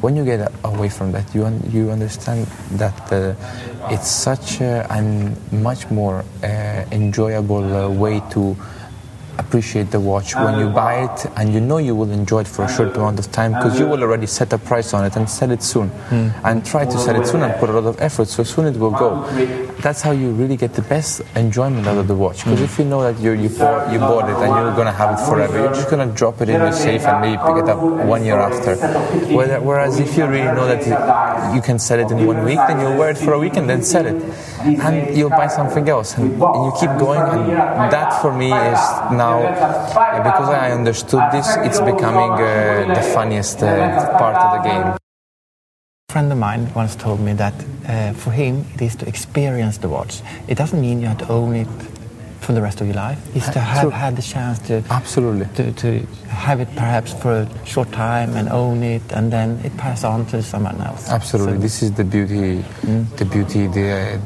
[0.00, 3.34] When you get away from that, you un- you understand that uh,
[3.90, 6.46] it's such a and much more uh,
[6.90, 8.56] enjoyable uh, way to
[9.38, 12.64] appreciate the watch when you buy it and you know you will enjoy it for
[12.64, 15.28] a short amount of time because you will already set a price on it and
[15.28, 15.88] sell it soon.
[15.88, 16.28] Hmm.
[16.44, 18.76] And try to sell it soon and put a lot of effort so soon it
[18.78, 19.26] will go.
[19.80, 22.64] That's how you really get the best enjoyment out of the watch because hmm.
[22.64, 25.18] if you know that you you bought, you bought it and you're going to have
[25.18, 27.68] it forever you're just going to drop it in your safe and maybe pick it
[27.68, 28.76] up one year after.
[29.60, 32.80] Whereas if you really know that you- you can sell it in one week then
[32.80, 34.18] you'll wear it for a week and then sell it
[34.64, 38.82] and you'll buy something else and, and you keep going and that for me is
[39.24, 39.36] now
[40.28, 44.86] because I understood this it's becoming uh, the funniest uh, part of the game
[46.08, 47.54] A friend of mine once told me that
[47.88, 50.20] uh, for him it is to experience the watch.
[50.46, 51.68] It doesn't mean you have to own it
[52.44, 53.18] for the rest of your life.
[53.36, 55.88] It's to have had the chance to absolutely to, to
[56.44, 60.26] have it perhaps for a short time and own it, and then it pass on
[60.32, 61.08] to someone else.
[61.08, 62.64] Absolutely, So- this is the beauty,
[63.20, 64.20] the beauty, the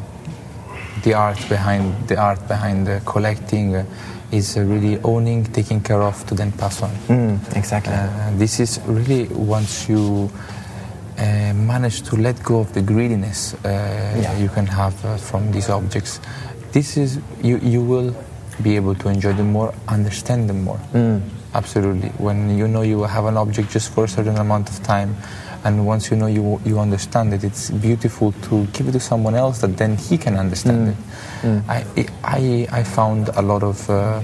[1.07, 3.85] the art behind the art behind the collecting uh,
[4.33, 6.91] is uh, really owning, taking care of, to then pass on.
[7.07, 7.95] Mm, exactly.
[7.95, 10.29] Uh, this is really once you
[11.19, 13.69] uh, manage to let go of the greediness uh,
[14.21, 14.37] Yeah.
[14.43, 16.21] you can have uh, from these objects.
[16.73, 18.11] This is you you will
[18.63, 20.81] be able to enjoy them more, understand them more.
[20.93, 21.21] Mm.
[21.55, 22.11] Absolutely.
[22.19, 25.15] When you know you have an object just for a certain amount of time,
[25.67, 29.35] and once you know you, you understand it, it's beautiful to give it to someone
[29.35, 30.93] else that then he can understand mm.
[30.93, 30.99] it.
[31.43, 31.69] Mm.
[31.69, 31.85] I,
[32.23, 34.23] I, I found a lot of uh,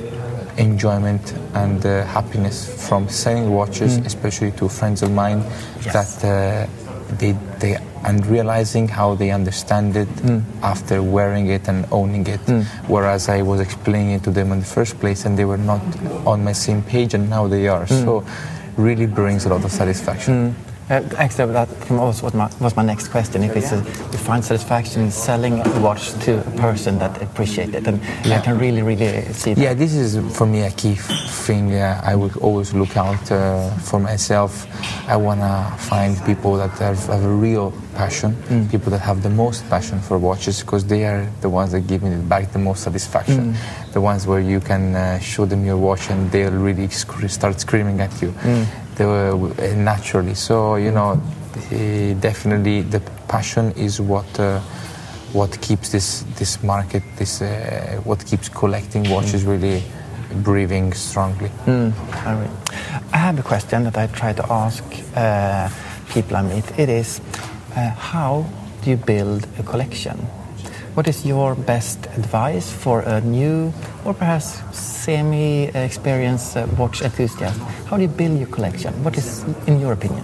[0.56, 2.56] enjoyment and uh, happiness
[2.88, 4.06] from selling watches, mm.
[4.06, 5.40] especially to friends of mine,
[5.92, 6.70] that uh,
[7.18, 10.08] they, they and realizing how they understand it
[10.62, 12.40] after wearing it and owning it.
[12.88, 15.80] Whereas I was explaining it to them in the first place and they were not
[16.26, 17.86] on my same page and now they are.
[17.86, 18.24] So
[18.76, 20.56] really brings a lot of satisfaction.
[20.90, 23.42] Uh, actually, that was what my, was my next question.
[23.44, 27.72] If it's a, you find satisfaction in selling a watch to a person that appreciates
[27.74, 29.60] it, and I can really, really see that.
[29.62, 31.72] Yeah, this is for me a key thing.
[31.74, 34.66] Uh, I will always look out uh, for myself.
[35.08, 38.34] I want to find people that have, have a real passion,
[38.70, 42.02] people that have the most passion for watches, because they are the ones that give
[42.02, 43.54] me back the most satisfaction.
[43.92, 47.60] The ones where you can uh, show them your watch and they'll really sc- start
[47.60, 48.34] screaming at you.
[48.96, 50.34] They were uh, naturally.
[50.34, 51.20] So you know,
[51.70, 54.38] eh, definitely the passion is what.
[54.38, 54.60] Uh,
[55.32, 59.82] what keeps this this market, this uh, what keeps collecting watches really
[60.42, 61.50] breathing strongly.
[61.66, 61.92] Mm,
[62.26, 62.48] I,
[63.12, 64.84] I have a question that I try to ask
[65.16, 65.68] uh,
[66.08, 66.64] people I meet.
[66.78, 67.20] It is,
[67.76, 68.46] uh, how
[68.82, 70.18] do you build a collection?
[70.94, 73.72] What is your best advice for a new
[74.04, 77.58] or perhaps semi-experienced uh, watch enthusiast?
[77.86, 78.92] How do you build your collection?
[79.02, 80.22] What is, in your opinion?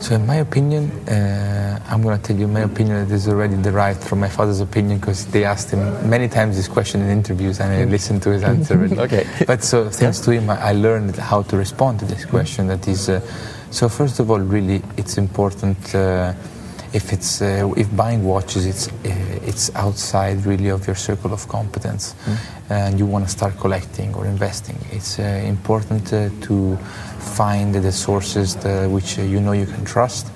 [0.00, 3.56] So, in my opinion, uh, I'm going to tell you my opinion that is already
[3.62, 7.58] derived from my father's opinion because they asked him many times this question in interviews
[7.58, 8.76] and I listened to his answer.
[9.06, 9.26] Okay.
[9.46, 12.66] But so, thanks to him, I I learned how to respond to this question.
[12.66, 13.22] That is, uh,
[13.70, 15.94] so first of all, really, it's important.
[15.94, 16.34] Uh,
[16.96, 21.46] if it's uh, if buying watches, it's uh, it's outside really of your circle of
[21.46, 22.14] competence,
[22.70, 24.78] and you want to start collecting or investing.
[24.90, 26.76] It's uh, important uh, to
[27.36, 30.26] find the sources that, which uh, you know you can trust,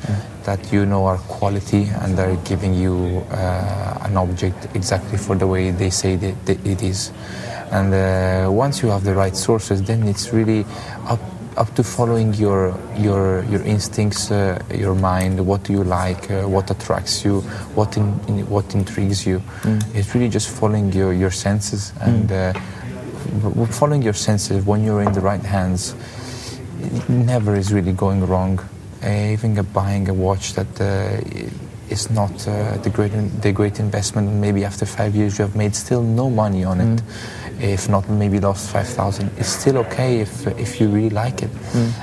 [0.45, 5.47] that you know are quality and are giving you uh, an object exactly for the
[5.47, 7.11] way they say that, that it is.
[7.73, 10.67] And uh, once you have the right sources, then it's really
[11.07, 11.21] up
[11.57, 15.45] up to following your your your instincts, uh, your mind.
[15.47, 16.31] What do you like?
[16.31, 17.41] Uh, what attracts you?
[17.75, 19.43] What in, in, what intrigues you?
[19.95, 22.53] It's really just following your your senses and uh,
[23.71, 25.95] following your senses when you're in the right hands.
[26.81, 28.59] It never is really going wrong.
[29.03, 31.21] Uh, even buying a watch that uh,
[31.91, 34.33] is not uh, the great the great investment.
[34.33, 37.03] Maybe after five years you have made still no money on it.
[37.61, 39.31] If not, maybe lost five thousand.
[39.37, 41.51] It's still okay if if you really like it.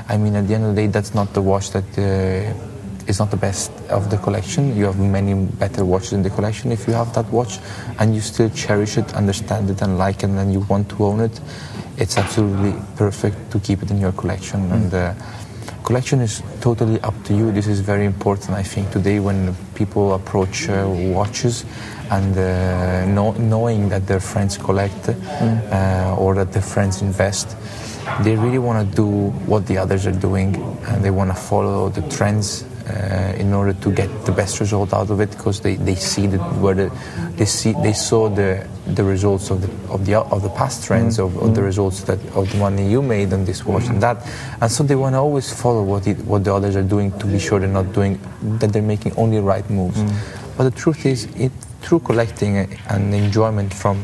[0.08, 2.54] I mean, at the end of the day, that's not the watch that uh,
[3.08, 4.76] is not the best of the collection.
[4.76, 6.72] You have many better watches in the collection.
[6.72, 7.60] If you have that watch
[8.00, 11.22] and you still cherish it, understand it, and like it, and you want to own
[11.22, 11.40] it,
[11.98, 14.70] it's absolutely perfect to keep it in your collection.
[14.70, 14.74] Mm.
[14.74, 15.14] And uh,
[15.84, 17.52] collection is totally up to you.
[17.52, 21.66] This is very important, I think, today when people approach uh, watches
[22.10, 26.18] and uh, know, knowing that their friends collect mm.
[26.18, 27.56] or that their friends invest
[28.24, 29.08] they really want to do
[29.46, 30.56] what the others are doing
[30.88, 34.94] and they want to follow the trends uh, in order to get the best result
[34.94, 36.92] out of it because they, they see that where the,
[37.36, 41.18] they see they saw the the results of the of the of the past trends
[41.18, 41.38] mm-hmm.
[41.38, 43.94] of, of, the results that of the money you made on this watch mm-hmm.
[43.94, 44.26] and that
[44.62, 47.26] and so they want to always follow what it, what the others are doing to
[47.26, 50.58] be sure they're not doing that they're making only right moves mm-hmm.
[50.58, 51.52] but the truth is it
[51.88, 52.58] through collecting
[52.90, 54.04] and enjoyment from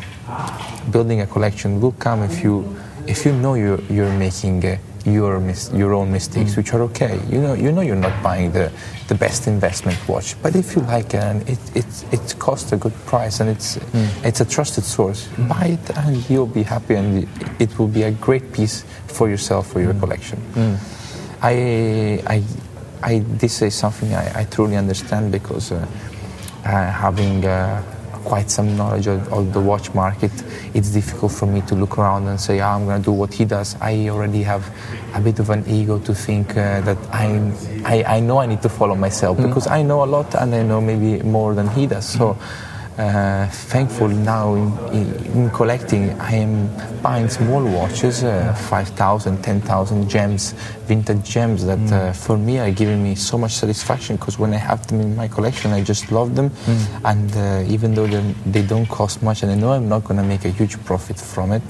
[0.91, 2.63] building a collection will come if you
[3.07, 6.57] if you know you're, you're making uh, your mis- your own mistakes, mm.
[6.57, 8.71] which are okay, you know you know you're not buying the,
[9.09, 10.41] the best investment watch.
[10.41, 13.75] But if you like it and it it, it costs a good price and it's
[13.75, 14.25] mm.
[14.25, 17.27] it's a trusted source, buy it and you'll be happy and
[17.59, 19.99] it will be a great piece for yourself for your mm.
[19.99, 20.39] collection.
[20.53, 20.77] Mm.
[21.41, 21.55] I
[22.35, 22.43] I
[23.03, 25.85] I this is something I, I truly understand because uh,
[26.63, 27.81] having uh,
[28.23, 30.31] quite some knowledge of, of, the watch market,
[30.73, 33.33] it's difficult for me to look around and say, oh, I'm going to do what
[33.33, 33.75] he does.
[33.81, 34.65] I already have
[35.13, 37.51] a bit of an ego to think uh, that I,
[37.83, 39.47] I, I know I need to follow myself mm.
[39.47, 42.07] because I know a lot and I know maybe more than he does.
[42.07, 42.33] So.
[42.33, 46.11] Mm uh, thankful now in, in, in, collecting.
[46.19, 46.69] I am
[47.01, 50.53] buying small watches, uh, 5,000, 10,000 gems,
[50.85, 51.91] vintage gems that mm.
[51.91, 55.15] uh, for me are giving me so much satisfaction because when I have them in
[55.15, 56.49] my collection, I just love them.
[56.49, 57.01] Mm.
[57.05, 57.37] And
[57.67, 58.07] uh, even though
[58.45, 61.19] they don't cost much, and I know I'm not going to make a huge profit
[61.19, 61.63] from it,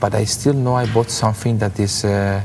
[0.00, 2.42] but I still know I bought something that is uh,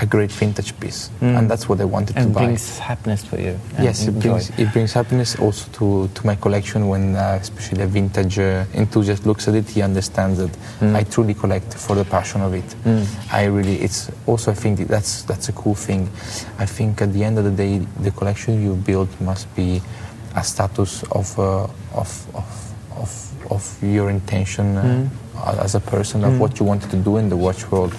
[0.00, 1.36] a great vintage piece, mm.
[1.36, 2.40] and that's what I wanted and to buy.
[2.40, 3.60] And brings happiness for you.
[3.78, 7.86] Yes, it brings, it brings happiness also to, to my collection when, uh, especially a
[7.86, 10.96] vintage uh, enthusiast looks at it, he understands that mm.
[10.96, 12.64] I truly collect for the passion of it.
[12.84, 13.06] Mm.
[13.30, 16.08] I really, it's also I think that's that's a cool thing.
[16.58, 19.82] I think at the end of the day, the collection you build must be
[20.34, 25.64] a status of uh, of, of, of of your intention uh, mm.
[25.64, 26.38] as a person of mm.
[26.38, 27.94] what you wanted to do in the watch world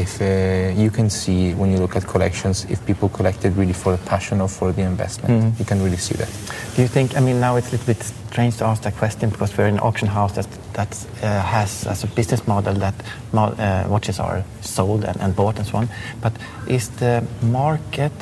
[0.00, 3.92] if uh, you can see when you look at collections if people collected really for
[3.96, 5.58] the passion or for the investment mm.
[5.58, 6.30] you can really see that
[6.74, 9.28] do you think i mean now it's a little bit strange to ask that question
[9.28, 12.94] because we're in an auction house that that uh, has as a business model that
[13.34, 15.88] uh, watches are sold and, and, bought and so on
[16.22, 16.32] but
[16.66, 18.12] is the market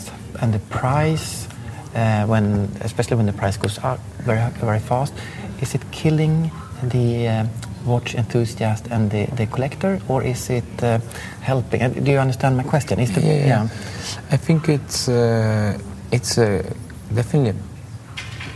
[0.40, 1.46] and the price
[1.94, 2.44] uh, when
[2.80, 5.14] especially when the price goes up very very fast
[5.60, 6.50] is it killing
[6.82, 7.46] the uh,
[7.84, 10.98] watch enthusiast and the, the collector, or is it uh,
[11.40, 11.82] helping?
[11.82, 13.00] Uh, do you understand my question?
[13.00, 13.62] Is the, yeah, yeah.
[14.30, 15.78] I think it's uh,
[16.12, 16.62] it's uh,
[17.14, 17.60] definitely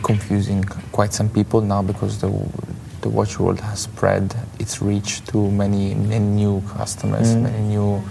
[0.02, 2.30] confusing quite some people now because the
[3.00, 7.42] the watch world has spread its reach to many many new customers, mm.
[7.42, 8.02] many new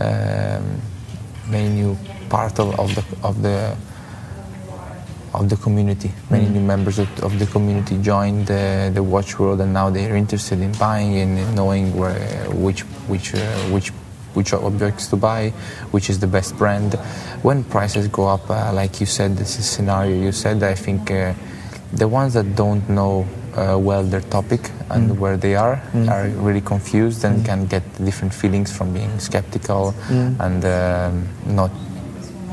[0.00, 0.80] um,
[1.48, 1.96] many new
[2.28, 3.76] part of, of the of the
[5.34, 6.10] of the community.
[6.30, 6.52] Many mm.
[6.52, 10.16] new members of, of, the community joined the, the watch world, and now they are
[10.16, 13.40] interested in buying and knowing where, which which uh,
[13.74, 13.90] which
[14.34, 15.50] which objects to buy,
[15.90, 16.94] which is the best brand.
[17.42, 20.62] When prices go up, uh, like you said, this is scenario you said.
[20.62, 21.34] I think uh,
[21.92, 23.26] the ones that don't know
[23.56, 25.18] uh, well their topic and mm.
[25.18, 26.10] where they are mm.
[26.10, 27.46] are really confused and mm.
[27.46, 30.34] can get different feelings from being skeptical mm.
[30.40, 31.70] and um, not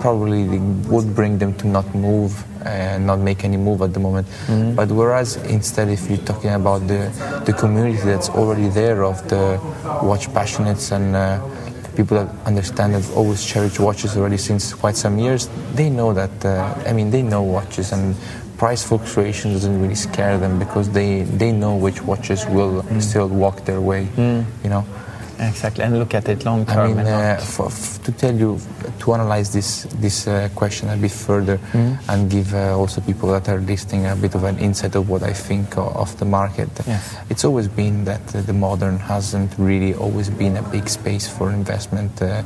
[0.02, 4.28] probably would bring them to not move and not make any move at the moment.
[4.28, 4.76] Mm-hmm.
[4.76, 7.02] But whereas instead, if you're talking about the,
[7.46, 9.60] the community that's already there of the
[10.04, 11.40] watch passionates and uh,
[11.96, 16.46] people that understand have always cherished watches already since quite some years, they know that,
[16.46, 18.16] uh, I mean, they know watches and
[18.58, 23.02] price fluctuation doesn't really scare them because they, they know which watches will mm.
[23.02, 24.46] still walk their way, mm.
[24.64, 24.86] you know.
[25.42, 26.92] Exactly, and look at it long term.
[26.92, 28.60] I mean, uh, for, f- to tell you,
[29.00, 32.12] to analyze this this uh, question a bit further, mm-hmm.
[32.12, 35.24] and give uh, also people that are listening a bit of an insight of what
[35.24, 36.70] I think of the market.
[36.86, 37.16] Yes.
[37.30, 42.22] It's always been that the modern hasn't really always been a big space for investment,
[42.22, 42.44] uh,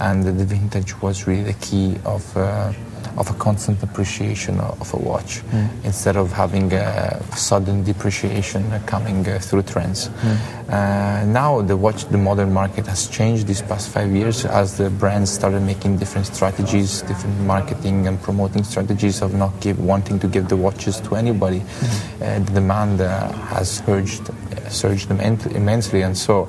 [0.00, 2.72] and the vintage was really the key of uh,
[3.16, 5.68] of a constant appreciation of a watch mm.
[5.84, 10.08] instead of having a sudden depreciation coming uh, through trends.
[10.08, 10.68] Mm.
[10.68, 14.90] Uh, now the watch, the modern market has changed these past five years as the
[14.90, 20.26] brands started making different strategies, different marketing and promoting strategies of not give, wanting to
[20.28, 21.60] give the watches to anybody.
[21.60, 22.20] Mm.
[22.20, 24.30] Uh, the demand uh, has surged,
[24.68, 26.48] surged immensely, and so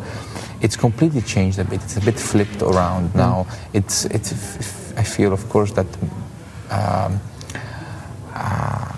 [0.61, 1.81] it's completely changed a bit.
[1.83, 3.47] It's a bit flipped around now.
[3.73, 4.33] It's, it's,
[4.97, 5.87] I feel, of course, that
[6.69, 7.19] um,
[8.33, 8.95] uh,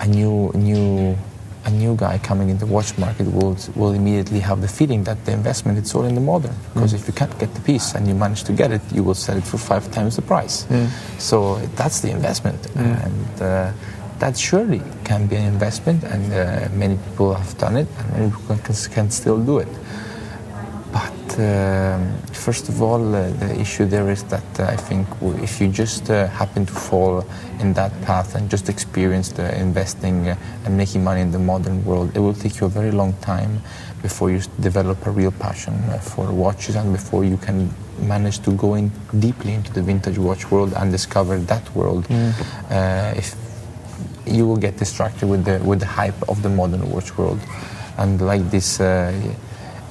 [0.00, 1.16] a new new
[1.64, 5.24] a new guy coming in the watch market will will immediately have the feeling that
[5.24, 6.54] the investment is all in the modern.
[6.74, 6.96] Because mm.
[6.98, 9.36] if you can't get the piece and you manage to get it, you will sell
[9.36, 10.64] it for five times the price.
[10.64, 10.88] Mm.
[11.20, 13.04] So that's the investment, mm.
[13.04, 13.72] and uh,
[14.18, 18.30] that surely can be an investment, and uh, many people have done it, and many
[18.30, 19.68] people can, can still do it.
[20.92, 25.08] But um, first of all, uh, the issue there is that uh, I think
[25.42, 27.24] if you just uh, happen to fall
[27.60, 30.36] in that path and just experience the investing uh,
[30.66, 33.62] and making money in the modern world, it will take you a very long time
[34.02, 38.50] before you develop a real passion uh, for watches and before you can manage to
[38.52, 42.04] go in deeply into the vintage watch world and discover that world.
[42.08, 42.32] Mm.
[42.70, 43.34] Uh, if
[44.26, 47.40] you will get distracted with the with the hype of the modern watch world,
[47.96, 48.80] and like this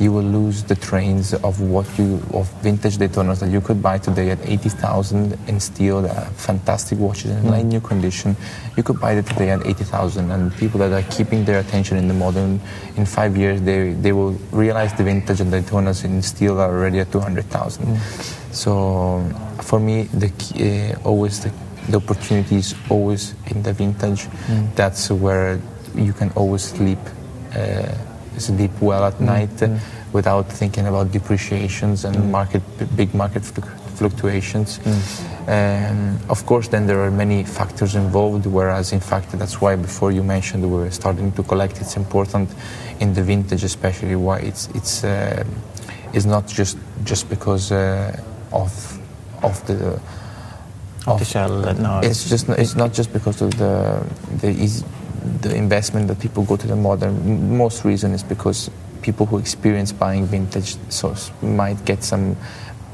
[0.01, 3.99] you will lose the trains of what you of vintage Daytonas that you could buy
[3.99, 7.65] today at 80,000 in steel, uh, fantastic watches in mm.
[7.65, 8.35] new condition.
[8.75, 12.07] You could buy it today at 80,000, and people that are keeping their attention in
[12.07, 12.59] the modern,
[12.97, 16.99] in five years they they will realize the vintage and Daytonas in steel are already
[16.99, 17.85] at 200,000.
[17.85, 17.97] Mm.
[18.51, 19.23] So
[19.61, 21.53] for me, the key, uh, always the,
[21.89, 24.25] the opportunity is always in the vintage.
[24.47, 24.75] Mm.
[24.75, 25.61] That's where
[25.93, 26.99] you can always sleep.
[27.55, 27.93] Uh,
[28.41, 29.31] sleep well at mm.
[29.33, 29.79] night mm.
[30.13, 32.29] without thinking about depreciations and mm.
[32.29, 32.63] market
[32.95, 33.43] big market
[33.95, 34.79] fluctuations.
[35.47, 38.45] Um, of course, then there are many factors involved.
[38.45, 41.81] Whereas, in fact, that's why before you mentioned we were starting to collect.
[41.81, 42.49] It's important
[42.99, 45.43] in the vintage, especially why it's it's uh,
[46.13, 48.15] it's not just just because uh,
[48.51, 48.71] of
[49.41, 49.99] of the
[51.07, 51.73] of the shell.
[51.73, 54.05] No, it's just it's not just because of the
[54.41, 54.85] the easy,
[55.41, 58.69] the investment that people go to the modern, most reason is because
[59.01, 62.36] people who experience buying vintage source might get some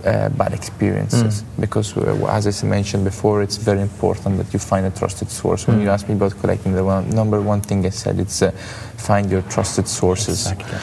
[0.06, 1.62] uh, bad experiences mm.
[1.62, 5.68] because uh, as I mentioned before it's very important that you find a trusted source
[5.68, 5.84] when mm.
[5.84, 9.30] you ask me about collecting the one, number one thing I said it's uh, find
[9.30, 10.78] your trusted sources exactly.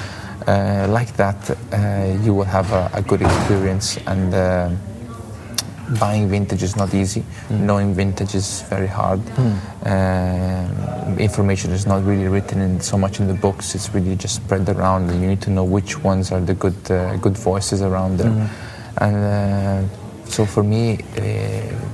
[0.47, 1.39] Uh, like that
[1.73, 4.35] uh, you will have a, a, good experience and
[5.99, 7.23] buying vintage is not easy.
[7.49, 7.61] Mm.
[7.61, 9.21] Knowing vintage is very hard.
[9.37, 11.19] Mm.
[11.19, 13.75] Information is not really written in so much in the books.
[13.75, 16.91] It's really just spread around, and you need to know which ones are the good
[16.91, 18.31] uh, good voices around there.
[18.31, 18.49] Mm.
[18.99, 19.83] And uh,
[20.25, 20.99] so for me.
[21.17, 21.94] Uh,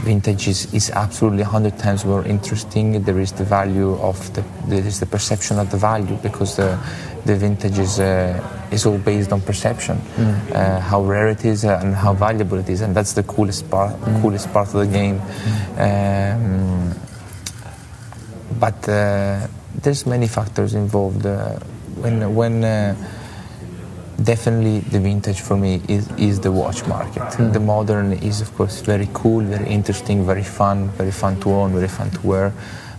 [0.00, 3.02] vintage is, is absolutely 100 times more interesting.
[3.02, 6.78] There is the value of the, there is the perception of the value because the,
[7.24, 10.54] the vintage is, uh, is all based on perception, mm.
[10.54, 13.94] uh, how rare it is and how valuable it is, and that's the coolest part,
[14.00, 14.22] mm.
[14.22, 15.20] coolest part of the game.
[15.20, 16.34] Mm.
[16.34, 17.00] Um,
[18.58, 19.46] but uh,
[19.82, 21.24] there's many factors involved.
[21.24, 21.58] Uh,
[22.00, 22.94] when when uh,
[24.22, 27.22] definitely the vintage for me is, is the watch market.
[27.22, 27.52] Mm.
[27.52, 31.72] The modern is of course very cool, very interesting, very fun, very fun to own,
[31.72, 32.52] very fun to wear.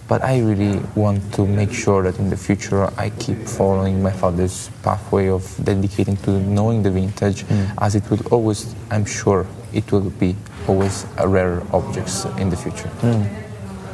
[0.07, 4.11] But I really want to make sure that in the future I keep following my
[4.11, 7.74] father's pathway of dedicating to knowing the vintage, mm.
[7.80, 10.36] as it will always, I'm sure, it will be
[10.67, 12.89] always rarer objects in the future.
[12.99, 13.24] Mm.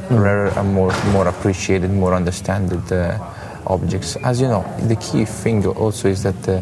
[0.10, 0.24] Mm.
[0.24, 3.20] Rarer and more, more appreciated, more understood uh,
[3.68, 4.16] objects.
[4.24, 6.62] As you know, the key thing also is that uh,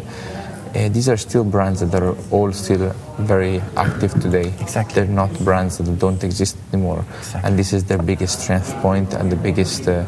[0.76, 4.54] uh, these are still brands that are all still very active today.
[4.60, 4.96] Exactly.
[4.96, 7.06] They're not brands that don't exist anymore.
[7.18, 7.42] Exactly.
[7.48, 10.06] And this is their biggest strength point and the biggest, uh,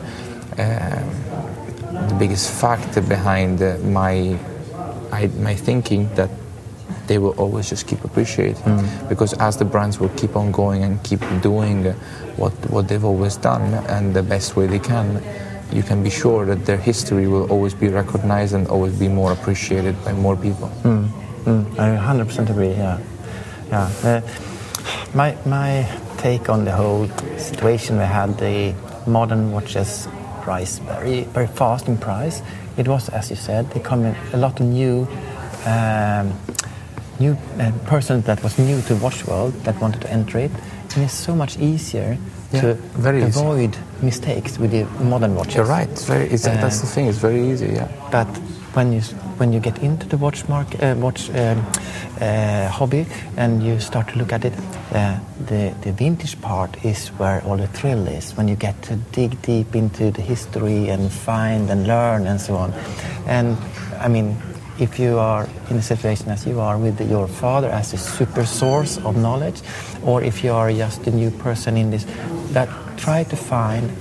[0.58, 1.04] uh,
[2.10, 4.38] the biggest factor behind uh, my,
[5.12, 6.30] I, my thinking that
[7.08, 8.62] they will always just keep appreciating.
[8.64, 9.10] Mm.
[9.10, 11.86] Because as the brands will keep on going and keep doing
[12.36, 15.24] what, what they've always done and the best way they can,
[15.72, 19.32] you can be sure that their history will always be recognized and always be more
[19.32, 20.70] appreciated by more people.
[20.84, 21.10] Mm,
[21.46, 22.70] mm, I 100% agree.
[22.70, 23.00] Yeah,
[23.70, 23.92] yeah.
[24.04, 24.22] Uh,
[25.14, 25.86] my my
[26.18, 27.08] take on the whole
[27.38, 28.74] situation, we had the
[29.06, 30.08] modern watches
[30.46, 32.42] rise very very fast in price.
[32.78, 35.08] It was, as you said, there come in a lot of new.
[35.66, 36.34] Um,
[37.20, 40.52] new uh, person that was new to watch world that wanted to enter it
[40.98, 42.18] and it's so much easier
[42.52, 43.84] yeah, to very avoid easy.
[44.02, 45.56] Mistakes with the modern watches.
[45.56, 45.90] You're right.
[45.90, 47.08] It's very, it's, that's the thing.
[47.08, 47.68] It's very easy.
[47.68, 47.88] Yeah.
[48.12, 48.28] But
[48.74, 49.02] when you
[49.40, 51.66] when you get into the watch market, uh, watch um,
[52.22, 54.54] uh, hobby, and you start to look at it,
[54.94, 58.36] uh, the the vintage part is where all the thrill is.
[58.38, 62.56] When you get to dig deep into the history and find and learn and so
[62.56, 62.74] on,
[63.26, 63.58] and
[64.00, 64.38] I mean
[64.80, 68.46] if you are in a situation as you are with your father as a super
[68.46, 69.62] source of knowledge,
[70.04, 72.06] or if you are just a new person in this,
[72.52, 73.92] that try to find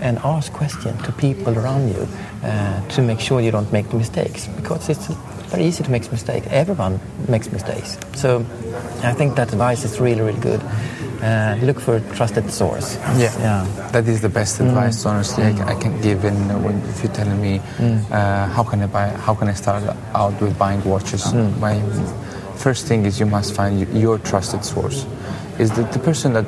[0.00, 2.08] and ask questions to people around you
[2.42, 5.06] uh, to make sure you don't make mistakes because it's
[5.50, 6.46] very easy to make mistakes.
[6.50, 7.98] Everyone makes mistakes.
[8.14, 8.44] So
[9.02, 10.60] I think that advice is really, really good.
[11.22, 12.96] uh, look for a trusted source.
[13.16, 13.32] Yeah.
[13.38, 13.88] yeah.
[13.92, 16.24] That is the best advice, honestly, I, can, I can give.
[16.24, 17.60] In when if you're telling me
[18.10, 19.82] uh, how can I buy, how can I start
[20.14, 21.32] out with buying watches?
[21.60, 21.80] My
[22.56, 25.06] first thing is you must find your trusted source.
[25.58, 26.46] Is that the person that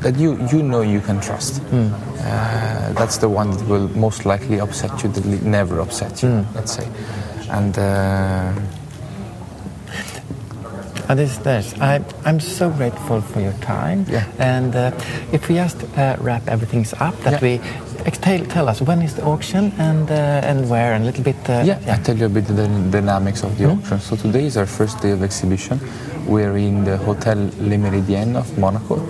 [0.00, 1.62] that you you know you can trust?
[1.72, 6.44] Uh, that's the one that will most likely upset you, that will never upset you.
[6.54, 6.86] Let's say,
[7.50, 7.78] and.
[7.78, 8.52] Uh,
[11.10, 11.74] And this, this.
[11.80, 14.06] I, I'm so grateful for your time.
[14.08, 14.22] Yeah.
[14.38, 14.92] And uh,
[15.32, 17.40] if we just uh, wrap everything up, that Yeah.
[17.42, 17.60] we
[18.06, 21.24] ex- tell, tell us when is the auction and uh, and where and a little
[21.24, 21.36] bit.
[21.48, 23.98] Uh, Yeah, I tell you a bit the dynamics of the auction.
[23.98, 25.80] So today is our first day of exhibition.
[26.28, 29.02] We're in the Hotel Le Méridien of Monaco.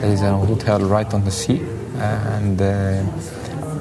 [0.00, 1.60] There is a hotel right on the sea,
[1.96, 3.02] and uh,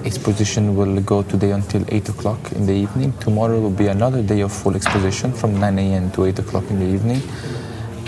[0.03, 3.13] exposition will go today until 8 o'clock in the evening.
[3.19, 6.09] Tomorrow will be another day of full exposition from 9 a.m.
[6.13, 7.21] to 8 o'clock in the evening.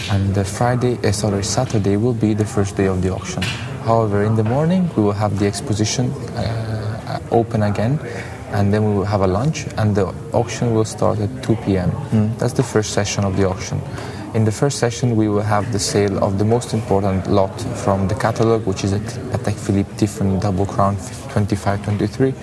[0.09, 3.43] And uh, Friday, uh, sorry, Saturday will be the first day of the auction.
[3.83, 7.99] However, in the morning we will have the exposition uh, open again,
[8.53, 11.91] and then we will have a lunch, and the auction will start at 2 p.m.
[12.39, 13.79] That's the first session of the auction.
[14.35, 18.07] In the first session, we will have the sale of the most important lot from
[18.07, 20.95] the catalog, which is a Patek Philippe Tiffany Double Crown
[21.33, 22.33] 2523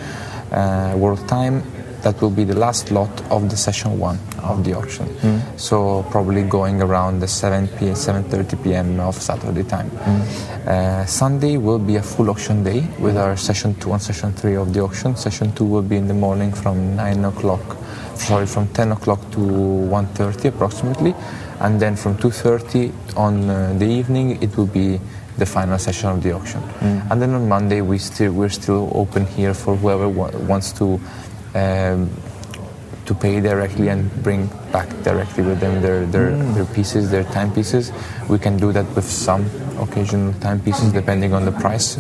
[0.51, 1.63] uh, World Time.
[2.03, 5.09] That will be the last lot of the session one of the auction.
[5.57, 9.01] So probably going around the 7 p.m., 7:30 p.m.
[9.01, 9.91] of Saturday time.
[10.67, 14.57] Uh, Sunday will be a full auction day with our session two and session three
[14.57, 15.17] of the auction.
[15.17, 17.77] Session two will be in the morning from 9 o'clock,
[18.15, 21.15] sorry, from 10 o'clock to 1:30 approximately,
[21.61, 25.01] and then from 2:30 on uh, the evening it will be
[25.39, 26.63] the final session of the auction.
[27.11, 31.01] And then on Monday we still we're still open here for whoever wa- wants to.
[31.55, 32.11] Um,
[33.07, 37.93] to pay directly and bring back directly with them their, their, their pieces, their timepieces.
[38.29, 39.47] We can do that with some
[39.79, 41.97] occasional timepieces depending on the price.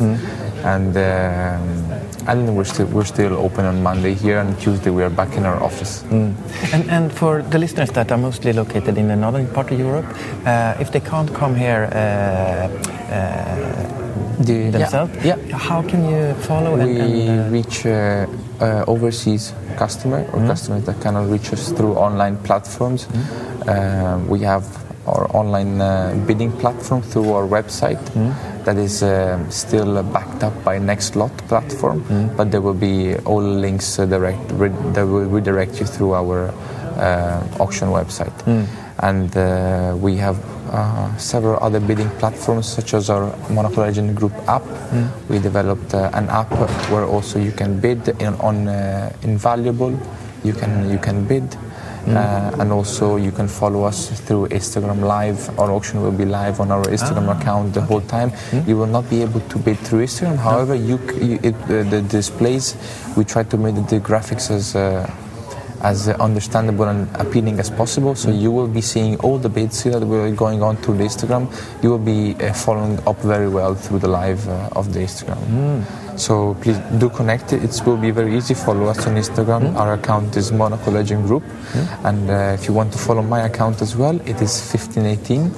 [0.64, 1.86] And um,
[2.28, 5.44] and we're still we're still open on Monday here, and Tuesday we are back in
[5.46, 6.02] our office.
[6.10, 10.06] And, and for the listeners that are mostly located in the northern part of Europe,
[10.46, 11.98] uh, if they can't come here uh,
[13.14, 14.06] uh,
[14.46, 15.36] The- themselves, yeah,
[15.68, 18.26] how can you follow and, we and uh, reach uh,
[18.60, 23.06] uh, overseas customer or customers that cannot reach us through online platforms.
[23.66, 24.64] Uh, we have
[25.06, 28.02] our online uh, bidding platform through our website
[28.66, 31.98] that is um still backed up by Nextlot platform,
[32.36, 32.94] but there will be
[33.24, 36.38] all links uh, direct re- that will redirect you through our
[36.98, 38.34] uh, auction website.
[39.08, 40.38] And uh, we have
[40.72, 44.64] uh, several other bidding platforms, such as our Monaco Legend Group app.
[45.28, 46.50] We developed uh, an app
[46.90, 49.92] where also you can bid in, on uh, invaluable.
[50.44, 51.44] You can you can bid,
[52.09, 55.59] uh, and also you can follow us through Instagram Live.
[55.59, 58.32] Our auction will be live on our Instagram account the whole time.
[58.66, 60.36] You will not be able to bid through Instagram.
[60.36, 62.76] However, you, you it, uh, the displays
[63.16, 64.76] we try to make the graphics as.
[64.76, 65.11] Uh,
[65.82, 68.14] as understandable and appealing as possible.
[68.14, 71.52] So you will be seeing all the bids that were going on through the Instagram.
[71.82, 75.38] You will be uh, following up very well through the live uh, of the Instagram.
[76.16, 77.52] So please do connect.
[77.52, 78.54] It will be very easy.
[78.54, 79.76] Follow us on Instagram.
[79.76, 81.42] Our account is Monaco Legend Group,
[82.04, 85.50] and uh, if you want to follow my account as well, it is 1518,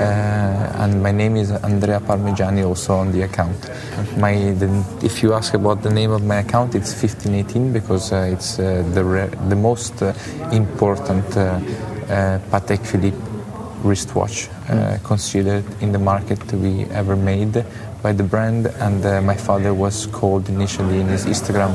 [0.00, 3.58] uh, and my name is Andrea Parmigiani also on the account.
[4.16, 4.68] My the,
[5.02, 8.84] if you ask about the name of my account, it's 1518 because uh, it's uh,
[8.94, 10.14] the re- the most uh,
[10.52, 11.40] important uh,
[12.08, 13.18] uh, Patek Philippe
[13.82, 17.64] wristwatch uh, considered in the market to be ever made
[18.04, 18.66] by the brand.
[18.86, 21.72] And uh, my father was called initially in his Instagram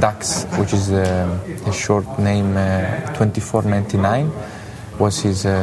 [0.00, 0.98] Dax, which is uh,
[1.66, 4.32] a short name, uh, 2499
[4.98, 5.54] was his uh,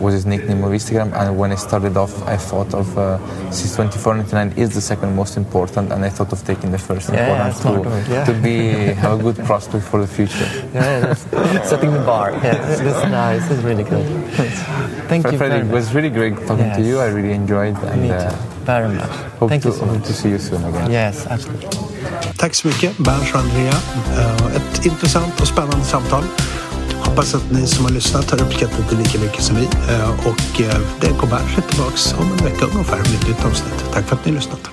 [0.00, 1.12] was his nickname of Instagram.
[1.12, 3.18] And when I started off, I thought of uh,
[3.50, 7.24] since 2499 is the second most important, and I thought of taking the first Yeah,
[7.24, 8.24] important smart to, yeah.
[8.24, 8.58] to be
[9.02, 10.48] have a good prospect for the future.
[10.72, 11.14] yeah,
[11.70, 12.32] setting the bar.
[12.32, 13.46] Yeah, that's nice.
[13.48, 14.06] That's really good.
[15.10, 16.98] Thank you very Fredrik, it was really great talking to you.
[16.98, 18.53] I really enjoyed and Me uh, too.
[18.66, 19.02] Very much.
[19.38, 20.06] hope, Thank to, you so hope much.
[20.06, 20.90] to see you soon again.
[20.92, 21.68] Yes, absolutely.
[22.38, 23.72] Tack så mycket, Berns och Andrea.
[24.18, 26.24] Eh, Ett intressant och spännande samtal.
[27.04, 29.64] Hoppas att ni som har lyssnat har uppskattat det lika mycket som vi.
[29.64, 33.84] Eh, Och eh, Berns är tillbaka om en vecka ungefär med ett nytt avsnitt.
[33.92, 34.70] Tack för att ni har lyssnat.